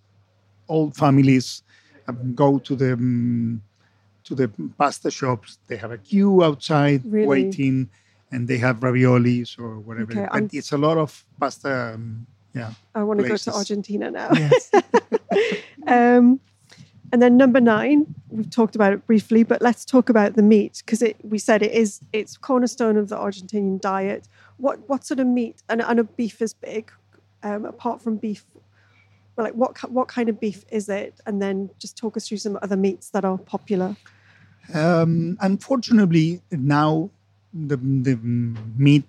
all 0.70 0.92
families 0.92 1.64
um, 2.08 2.34
go 2.36 2.60
to 2.60 2.76
the 2.76 2.94
um, 2.94 3.62
to 4.24 4.36
the 4.36 4.48
pasta 4.78 5.12
shops. 5.12 5.58
They 5.68 5.78
have 5.78 5.92
a 5.92 5.98
queue 5.98 6.44
outside 6.44 7.02
Really? 7.06 7.28
waiting, 7.28 7.90
and 8.32 8.48
they 8.48 8.58
have 8.60 8.80
raviolis 8.80 9.58
or 9.60 9.80
whatever. 9.80 10.12
Okay, 10.14 10.22
but 10.32 10.34
I'm- 10.34 10.50
it's 10.54 10.72
a 10.72 10.78
lot 10.78 10.98
of 10.98 11.26
pasta. 11.40 11.94
Um, 11.96 12.28
yeah, 12.56 12.74
I 12.96 13.04
want 13.04 13.20
to 13.20 13.28
go 13.28 13.38
to. 13.38 13.52
Argentina 13.54 14.10
now. 14.12 14.30
Yes. 14.44 14.72
Um, 15.88 16.40
and 17.12 17.22
then 17.22 17.38
number 17.38 17.60
nine, 17.60 18.14
we've 18.30 18.50
talked 18.50 18.76
about 18.76 18.94
it 18.94 19.08
briefly, 19.08 19.44
but 19.44 19.62
let's 19.62 19.84
talk 19.86 20.10
about 20.10 20.36
the 20.36 20.44
meat 20.44 20.84
because 20.86 21.02
it, 21.02 21.16
we 21.24 21.40
said 21.40 21.64
it 21.64 21.72
is 21.72 22.02
it's 22.14 22.38
cornerstone 22.38 22.98
of 22.98 23.10
the 23.10 23.16
Argentinian 23.18 23.82
diet. 23.82 24.28
What 24.58 24.88
what 24.88 25.06
sort 25.06 25.20
of 25.20 25.26
meat? 25.28 25.64
And 25.70 25.82
I 25.82 25.94
know 25.94 26.04
beef 26.04 26.42
is 26.42 26.54
big. 26.54 26.92
Um, 27.42 27.66
apart 27.66 28.02
from 28.02 28.18
beef, 28.18 28.46
like 29.44 29.54
what 29.54 29.92
what 29.92 30.08
kind 30.08 30.30
of 30.30 30.40
beef 30.40 30.66
is 30.72 30.90
it? 30.90 31.20
And 31.26 31.42
then 31.42 31.70
just 31.80 31.98
talk 31.98 32.18
us 32.18 32.28
through 32.28 32.38
some 32.38 32.58
other 32.62 32.78
meats 32.78 33.10
that 33.12 33.26
are 33.26 33.38
popular. 33.38 33.96
Um, 34.74 35.38
unfortunately, 35.42 36.42
now 36.52 37.10
the 37.54 37.78
the 37.78 38.16
meat 38.78 39.06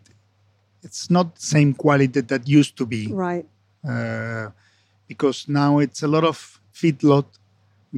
it's 0.83 1.11
not 1.11 1.35
the 1.35 1.43
same 1.43 1.75
quality 1.75 2.21
that 2.21 2.49
used 2.49 2.77
to 2.79 2.87
be. 2.87 3.09
Right. 3.09 3.47
uh, 3.89 4.51
because 5.09 5.49
now 5.49 5.79
it's 5.79 6.03
a 6.03 6.09
lot 6.09 6.25
of 6.25 6.61
feedlot 6.75 7.25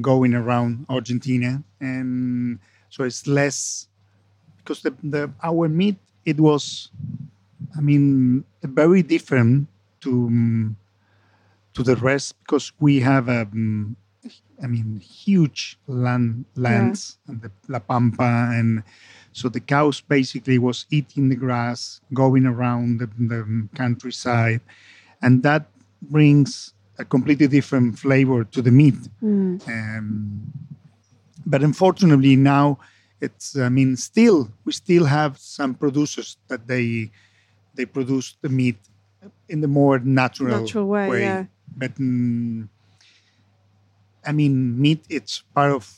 going 0.01 0.33
around 0.33 0.85
Argentina, 0.89 1.63
and 1.79 2.59
so 2.89 3.03
it's 3.03 3.27
less 3.27 3.87
because 4.57 4.81
the, 4.81 4.93
the 5.03 5.29
our 5.43 5.67
meat 5.69 5.97
it 6.25 6.39
was, 6.39 6.89
I 7.77 7.81
mean, 7.81 8.43
very 8.63 9.03
different 9.03 9.67
to 10.01 10.09
um, 10.27 10.77
to 11.73 11.83
the 11.83 11.95
rest 11.95 12.35
because 12.43 12.71
we 12.79 12.99
have 12.99 13.29
um, 13.29 13.95
I 14.63 14.67
mean, 14.67 14.99
huge 14.99 15.77
land 15.87 16.45
lands 16.55 17.17
and 17.27 17.41
the 17.41 17.51
La 17.67 17.79
Pampa, 17.79 18.49
and 18.53 18.83
so 19.33 19.49
the 19.49 19.59
cows 19.59 19.99
basically 19.99 20.57
was 20.57 20.85
eating 20.89 21.29
the 21.29 21.35
grass, 21.35 21.99
going 22.13 22.45
around 22.45 22.99
the, 22.99 23.07
the 23.17 23.67
countryside, 23.75 24.61
and 25.21 25.43
that 25.43 25.65
brings 26.01 26.73
a 26.97 27.03
completely 27.03 27.47
different 27.47 27.99
flavor 27.99 28.43
to 28.45 28.61
the 28.61 28.71
meat. 28.71 28.95
Um, 29.67 30.51
but 31.45 31.61
unfortunately 31.63 32.35
now 32.37 32.77
it's 33.19 33.57
I 33.57 33.69
mean 33.69 33.97
still 33.97 34.49
we 34.63 34.71
still 34.71 35.05
have 35.05 35.37
some 35.39 35.73
producers 35.73 36.37
that 36.47 36.67
they 36.67 37.11
they 37.75 37.85
produce 37.85 38.37
the 38.41 38.49
meat 38.49 38.77
in 39.49 39.61
the 39.61 39.67
more 39.67 39.99
natural, 39.99 40.61
Natural 40.61 40.87
way, 40.87 41.21
yeah. 41.21 41.45
But 41.75 41.95
mm, 41.95 42.67
I 44.25 44.31
mean 44.31 44.79
meat 44.79 45.03
it's 45.09 45.43
part 45.53 45.71
of 45.71 45.91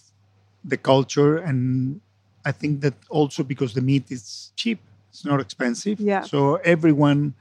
the 0.63 0.77
culture 0.77 1.37
and 1.37 2.01
I 2.43 2.51
think 2.51 2.81
that 2.81 2.93
also 3.09 3.43
because 3.43 3.73
the 3.73 3.81
meat 3.81 4.11
is 4.11 4.51
cheap, 4.55 4.79
it's 5.09 5.25
not 5.25 5.39
expensive. 5.39 5.99
Yeah. 5.99 6.21
So 6.21 6.55
everyone 6.57 7.33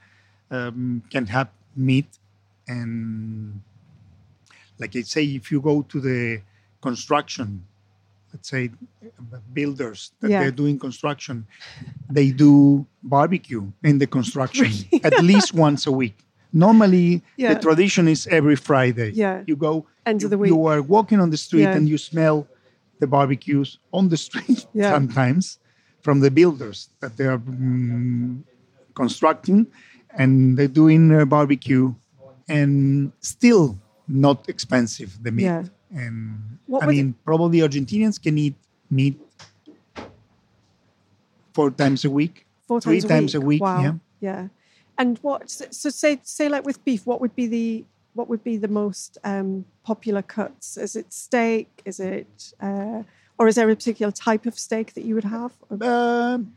um, 0.50 1.02
can 1.10 1.26
have 1.26 1.48
meat 1.76 2.18
and 2.66 3.60
like 4.78 4.96
I 4.96 5.02
say, 5.02 5.24
if 5.24 5.52
you 5.52 5.60
go 5.60 5.82
to 5.82 6.00
the 6.00 6.42
construction, 6.80 7.64
let's 8.32 8.48
say 8.48 8.70
builders 9.52 10.12
that 10.20 10.30
Yeah. 10.30 10.40
they're 10.40 10.50
doing 10.50 10.78
construction, 10.78 11.46
they 12.10 12.30
do 12.30 12.86
barbecue 13.02 13.70
in 13.82 13.98
the 13.98 14.06
construction 14.06 14.70
at 15.04 15.20
least 15.20 15.54
once 15.54 15.86
a 15.86 15.92
week. 15.92 16.23
Normally, 16.54 17.22
Yeah. 17.36 17.54
the 17.54 17.60
tradition 17.60 18.06
is 18.08 18.26
every 18.28 18.54
Friday. 18.56 19.10
Yeah. 19.12 19.42
You 19.46 19.56
go, 19.56 19.86
End 20.06 20.18
of 20.18 20.22
you, 20.22 20.28
the 20.28 20.38
week. 20.38 20.50
you 20.50 20.66
are 20.66 20.80
walking 20.82 21.18
on 21.20 21.30
the 21.30 21.36
street 21.36 21.62
Yeah. 21.66 21.76
and 21.76 21.88
you 21.88 21.98
smell 21.98 22.46
the 23.00 23.06
barbecues 23.06 23.78
on 23.92 24.08
the 24.08 24.16
street 24.26 24.66
Yeah. 24.72 24.92
sometimes 24.94 25.58
from 26.00 26.20
the 26.20 26.30
builders 26.30 26.88
that 27.00 27.16
they 27.16 27.26
are 27.26 27.38
mm, 27.38 28.42
constructing 28.94 29.66
and 30.16 30.56
they're 30.56 30.68
doing 30.82 31.10
a 31.12 31.26
barbecue 31.26 31.92
and 32.48 33.10
still 33.20 33.76
not 34.06 34.48
expensive 34.48 35.10
the 35.26 35.32
meat 35.32 35.44
Yeah. 35.50 35.64
and 36.02 36.58
What 36.66 36.82
i 36.84 36.86
mean 36.86 37.14
probably 37.24 37.58
argentinians 37.68 38.16
can 38.22 38.36
eat 38.38 38.54
meat 38.90 39.16
four 41.52 41.70
times 41.70 42.04
a 42.04 42.10
week 42.10 42.46
Four 42.68 42.80
three 42.80 43.00
times 43.00 43.04
a 43.04 43.08
times 43.14 43.34
week. 43.34 43.42
a 43.42 43.46
week 43.46 43.62
Wow. 43.62 43.80
yeah 43.82 43.94
Yeah. 44.20 44.48
And 44.98 45.18
what? 45.22 45.50
So 45.50 45.90
say 45.90 46.20
say 46.22 46.48
like 46.48 46.64
with 46.64 46.84
beef, 46.84 47.06
what 47.06 47.20
would 47.20 47.34
be 47.34 47.46
the 47.46 47.84
what 48.14 48.28
would 48.28 48.44
be 48.44 48.56
the 48.56 48.68
most 48.68 49.18
um, 49.24 49.64
popular 49.84 50.22
cuts? 50.22 50.76
Is 50.76 50.96
it 50.96 51.12
steak? 51.12 51.68
Is 51.84 51.98
it 52.00 52.52
uh, 52.60 53.02
or 53.38 53.48
is 53.48 53.56
there 53.56 53.68
a 53.68 53.74
particular 53.74 54.12
type 54.12 54.46
of 54.46 54.58
steak 54.58 54.94
that 54.94 55.04
you 55.04 55.14
would 55.16 55.24
have? 55.24 55.52
Um, 55.80 56.54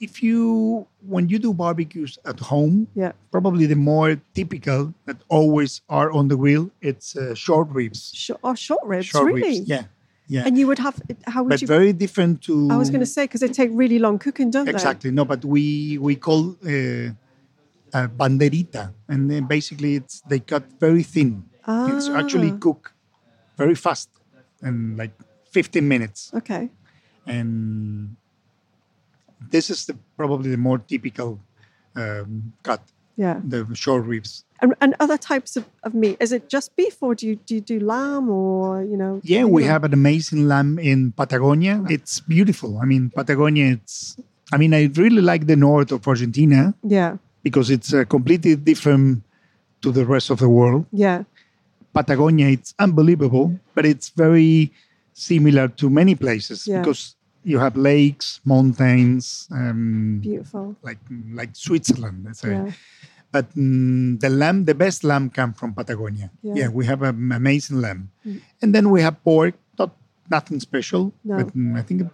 if 0.00 0.22
you 0.22 0.86
when 1.06 1.28
you 1.28 1.38
do 1.38 1.52
barbecues 1.54 2.18
at 2.24 2.38
home 2.40 2.86
yeah. 2.94 3.12
probably 3.30 3.66
the 3.66 3.76
more 3.76 4.20
typical 4.34 4.92
that 5.06 5.16
always 5.28 5.80
are 5.88 6.10
on 6.12 6.28
the 6.28 6.36
grill 6.36 6.70
it's 6.82 7.16
uh, 7.16 7.34
short 7.34 7.68
ribs 7.70 8.10
Short, 8.14 8.40
oh, 8.42 8.54
short 8.54 8.84
ribs, 8.84 9.06
short 9.06 9.26
really? 9.26 9.42
ribs 9.42 9.68
yeah 9.68 9.84
yeah 10.26 10.42
And 10.46 10.58
you 10.58 10.66
would 10.66 10.80
have 10.80 11.00
how 11.26 11.42
would 11.44 11.50
but 11.50 11.60
you? 11.62 11.68
very 11.68 11.92
different 11.92 12.42
to 12.42 12.68
I 12.70 12.76
was 12.76 12.90
going 12.90 13.00
to 13.08 13.12
say 13.16 13.24
because 13.24 13.40
they 13.40 13.48
take 13.62 13.70
really 13.72 13.98
long 13.98 14.18
cooking, 14.18 14.50
don't 14.50 14.64
they? 14.64 14.72
exactly 14.72 15.10
no 15.10 15.24
but 15.24 15.44
we 15.44 15.64
we 15.98 16.16
call 16.16 16.56
uh, 16.66 17.10
uh, 17.94 18.08
banderita 18.20 18.92
and 19.08 19.30
then 19.30 19.44
basically 19.46 19.94
it's 20.00 20.20
they 20.30 20.40
cut 20.40 20.64
very 20.80 21.02
thin 21.02 21.44
Ah. 21.66 21.88
it's 21.96 22.08
actually 22.20 22.50
cook 22.66 22.92
very 23.56 23.74
fast 23.74 24.08
and 24.60 24.98
like 24.98 25.12
15 25.52 25.86
minutes? 25.88 26.30
Okay. 26.34 26.68
and 27.26 28.16
this 29.50 29.70
is 29.70 29.86
the 29.86 29.94
probably 30.16 30.50
the 30.50 30.56
more 30.68 30.78
typical 30.78 31.40
um, 31.96 32.52
cut 32.62 32.82
Yeah. 33.16 33.38
the 33.52 33.60
short 33.74 34.04
ribs 34.12 34.44
And, 34.62 34.74
and 34.80 34.94
other 35.04 35.18
types 35.18 35.56
of, 35.60 35.64
of 35.86 35.94
meat. 35.94 36.16
Is 36.24 36.32
it 36.32 36.48
just 36.48 36.74
beef, 36.76 36.96
or 37.06 37.12
do 37.14 37.26
you 37.28 37.36
do 37.46 37.52
you 37.56 37.60
do 37.72 37.76
lamb, 37.92 38.26
or 38.30 38.82
you 38.90 38.96
know? 39.02 39.20
Yeah, 39.22 39.44
we 39.56 39.62
have 39.72 39.82
an 39.88 39.92
amazing 39.92 40.40
lamb 40.52 40.78
in 40.78 41.12
Patagonia. 41.20 41.74
It's 41.96 42.14
beautiful. 42.34 42.70
I 42.82 42.86
mean, 42.92 43.10
Patagonia, 43.18 43.66
it's, 43.76 44.16
I 44.54 44.56
mean, 44.62 44.72
I 44.74 44.82
really 45.02 45.20
like 45.30 45.42
the 45.52 45.56
north 45.68 45.90
of 45.96 46.00
Argentina 46.12 46.60
Yeah. 46.96 47.12
Because 47.44 47.70
it's 47.70 47.92
uh, 47.94 48.02
completely 48.08 48.56
different 48.56 49.22
to 49.82 49.92
the 49.92 50.04
rest 50.04 50.30
of 50.30 50.40
the 50.40 50.48
world. 50.48 50.86
Yeah. 50.90 51.22
Patagonia, 51.92 52.48
it's 52.48 52.74
unbelievable, 52.80 53.54
but 53.76 53.86
it's 53.86 54.08
very 54.08 54.72
similar 55.12 55.68
to 55.78 55.88
many 55.88 56.16
places 56.16 56.66
Yeah. 56.66 56.80
because 56.80 57.14
you 57.44 57.60
have 57.60 57.76
lakes, 57.76 58.40
mountains, 58.44 59.46
um, 59.52 60.18
Beautiful. 60.24 60.74
like 60.82 60.98
like 61.32 61.54
Switzerland. 61.54 62.24
Let's 62.24 62.40
say. 62.40 62.50
Yeah. 62.56 62.72
But 63.30 63.50
mm, 63.54 64.18
the 64.18 64.30
lamb, 64.30 64.64
the 64.64 64.74
best 64.74 65.04
lamb, 65.04 65.28
come 65.30 65.52
from 65.52 65.74
Patagonia. 65.74 66.30
Yeah. 66.42 66.54
Yeah, 66.56 66.68
we 66.72 66.86
have 66.86 67.02
an 67.02 67.30
amazing 67.30 67.80
lamb, 67.84 68.10
and 68.62 68.74
then 68.74 68.90
we 68.90 69.02
have 69.02 69.22
pork. 69.22 69.54
Not 69.78 69.90
nothing 70.30 70.58
special, 70.60 71.12
No. 71.22 71.36
but 71.44 71.50
mm, 71.54 71.76
I 71.78 71.82
think 71.82 72.08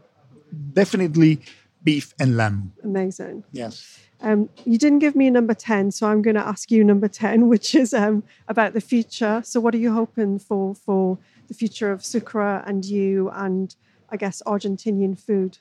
definitely 0.75 1.41
beef 1.83 2.15
and 2.19 2.37
lamb. 2.37 2.73
Amazing. 2.83 3.45
Yes. 3.53 3.99
Um, 4.23 4.51
you 4.65 4.77
didn't 4.77 4.99
give 4.99 5.17
me 5.17 5.31
number 5.31 5.55
10, 5.55 5.93
so 5.93 6.07
I'm 6.07 6.21
going 6.21 6.37
to 6.37 6.47
ask 6.47 6.71
you 6.71 6.85
number 6.85 7.09
10, 7.09 7.49
which 7.53 7.75
is 7.75 7.95
um, 7.95 8.23
about 8.49 8.75
the 8.75 8.81
future. 8.81 9.43
So, 9.45 9.61
what 9.61 9.75
are 9.75 9.79
you 9.79 9.93
hoping 9.93 10.39
for 10.39 10.75
for 10.75 11.19
the 11.49 11.55
future 11.55 11.91
of 11.91 12.05
Sucre 12.05 12.63
and 12.67 12.85
you 12.85 13.31
and 13.31 13.75
I 14.11 14.17
guess 14.17 14.43
Argentinian 14.47 15.19
food? 15.19 15.59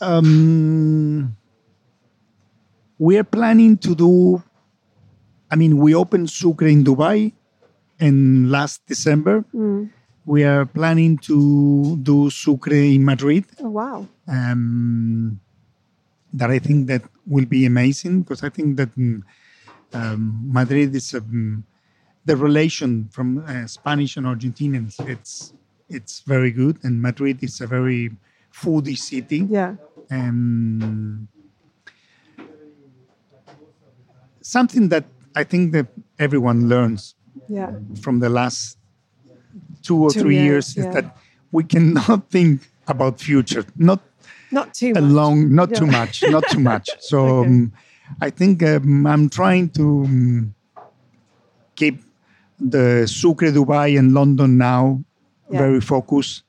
Um, 0.00 1.36
we 2.98 3.18
are 3.18 3.24
planning 3.24 3.76
to 3.78 3.94
do. 3.94 4.42
I 5.50 5.56
mean, 5.56 5.78
we 5.78 5.94
opened 5.94 6.30
Sucre 6.30 6.66
in 6.66 6.84
Dubai 6.84 7.32
in 7.98 8.50
last 8.50 8.86
December. 8.86 9.44
We 10.26 10.44
are 10.44 10.66
planning 10.66 11.18
to 11.18 11.96
do 11.96 12.30
Sucre 12.30 12.74
in 12.74 13.04
Madrid. 13.04 13.44
Oh, 13.60 13.70
wow. 13.70 14.06
um, 14.28 15.40
that 16.32 16.50
I 16.50 16.58
think 16.60 16.86
that 16.86 17.02
will 17.26 17.46
be 17.46 17.66
amazing 17.66 18.22
because 18.22 18.44
I 18.44 18.50
think 18.50 18.76
that 18.76 18.94
mm, 18.96 19.22
um, 19.92 20.42
Madrid 20.46 20.94
is 20.94 21.12
um, 21.14 21.64
the 22.24 22.36
relation 22.36 23.08
from 23.10 23.38
uh, 23.46 23.66
Spanish 23.66 24.16
and 24.16 24.26
Argentinians. 24.26 25.00
It's 25.08 25.52
it's 25.88 26.20
very 26.20 26.52
good, 26.52 26.78
and 26.84 27.02
Madrid 27.02 27.42
is 27.42 27.60
a 27.60 27.66
very 27.66 28.12
foodie 28.52 28.96
city. 28.96 29.38
Yeah. 29.50 29.74
Um, 30.10 31.26
something 34.40 34.88
that 34.90 35.04
I 35.34 35.44
think 35.44 35.72
that 35.72 35.86
everyone 36.18 36.68
learns 36.68 37.14
Yeah. 37.48 37.74
from 38.02 38.20
the 38.20 38.28
last 38.28 38.76
two 39.82 39.96
or 40.04 40.10
Two 40.12 40.20
three 40.22 40.36
years, 40.36 40.76
years, 40.76 40.86
is 40.88 40.94
that 40.94 41.16
we 41.52 41.64
cannot 41.64 42.30
think 42.30 42.60
about 42.86 43.20
future, 43.20 43.64
not 43.76 44.00
Not 44.50 44.74
too 44.74 44.92
much. 44.94 45.02
long, 45.02 45.54
not 45.54 45.74
too 45.74 45.86
much, 45.86 46.26
not 46.28 46.44
too 46.48 46.60
much. 46.60 46.88
So 47.00 47.18
Okay. 47.40 47.48
um, 47.48 47.72
I 48.20 48.30
think 48.30 48.62
um, 48.62 49.06
I'm 49.06 49.28
trying 49.28 49.68
to 49.78 49.84
um, 50.04 50.54
keep 51.76 52.02
the 52.58 53.06
Sucre, 53.06 53.50
Dubai, 53.52 53.98
and 53.98 54.12
London 54.12 54.58
now 54.58 55.02
very 55.50 55.80
focused. 55.80 56.42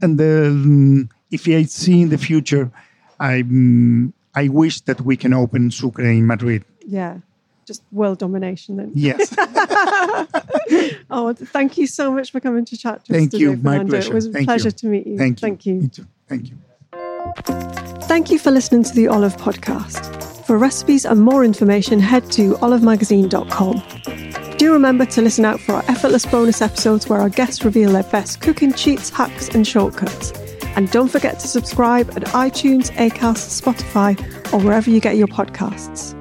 And 0.00 0.20
um, 0.20 1.08
if 1.30 1.46
I 1.48 1.64
see 1.64 2.02
in 2.02 2.08
the 2.10 2.18
future, 2.18 2.70
I 3.18 3.40
um, 3.40 4.12
I 4.34 4.48
wish 4.48 4.80
that 4.82 5.00
we 5.00 5.16
can 5.16 5.32
open 5.32 5.70
Sucre 5.70 6.02
in 6.02 6.26
Madrid. 6.26 6.64
Yeah. 6.86 7.18
Just 7.66 7.82
world 7.92 8.18
domination 8.18 8.76
then. 8.76 8.92
Yes, 8.94 9.34
Oh, 11.10 11.32
thank 11.34 11.76
you 11.78 11.86
so 11.86 12.12
much 12.12 12.30
for 12.32 12.40
coming 12.40 12.64
to 12.66 12.76
chat 12.76 13.04
to 13.06 13.12
us 13.12 13.18
thank 13.18 13.30
today, 13.30 13.44
you. 13.44 13.56
My 13.56 13.82
pleasure. 13.84 14.12
It 14.12 14.14
was 14.14 14.26
a 14.26 14.32
Thank 14.32 14.46
pleasure 14.46 14.68
you. 14.68 14.72
to 14.72 14.86
meet 14.86 15.06
you. 15.06 15.16
Thank 15.18 15.40
you. 15.40 15.48
Thank 15.48 15.66
you. 15.66 15.74
Me 15.74 15.88
too. 15.88 16.06
Thank 16.28 16.50
you. 16.50 16.56
Thank 18.06 18.30
you 18.30 18.38
for 18.38 18.50
listening 18.50 18.82
to 18.84 18.94
the 18.94 19.08
Olive 19.08 19.36
Podcast. 19.36 20.44
For 20.46 20.58
recipes 20.58 21.04
and 21.06 21.20
more 21.22 21.44
information, 21.44 21.98
head 22.00 22.30
to 22.32 22.54
olivemagazine.com. 22.56 24.56
Do 24.56 24.72
remember 24.72 25.04
to 25.06 25.22
listen 25.22 25.44
out 25.44 25.60
for 25.60 25.72
our 25.72 25.82
effortless 25.88 26.24
bonus 26.26 26.62
episodes 26.62 27.08
where 27.08 27.20
our 27.20 27.28
guests 27.30 27.64
reveal 27.64 27.90
their 27.92 28.02
best 28.04 28.40
cooking 28.40 28.72
cheats, 28.72 29.10
hacks, 29.10 29.48
and 29.48 29.66
shortcuts. 29.66 30.32
And 30.76 30.90
don't 30.90 31.08
forget 31.08 31.38
to 31.40 31.48
subscribe 31.48 32.10
at 32.10 32.24
iTunes, 32.26 32.90
Acast, 32.92 33.60
Spotify, 33.62 34.16
or 34.52 34.58
wherever 34.60 34.90
you 34.90 35.00
get 35.00 35.16
your 35.16 35.28
podcasts. 35.28 36.14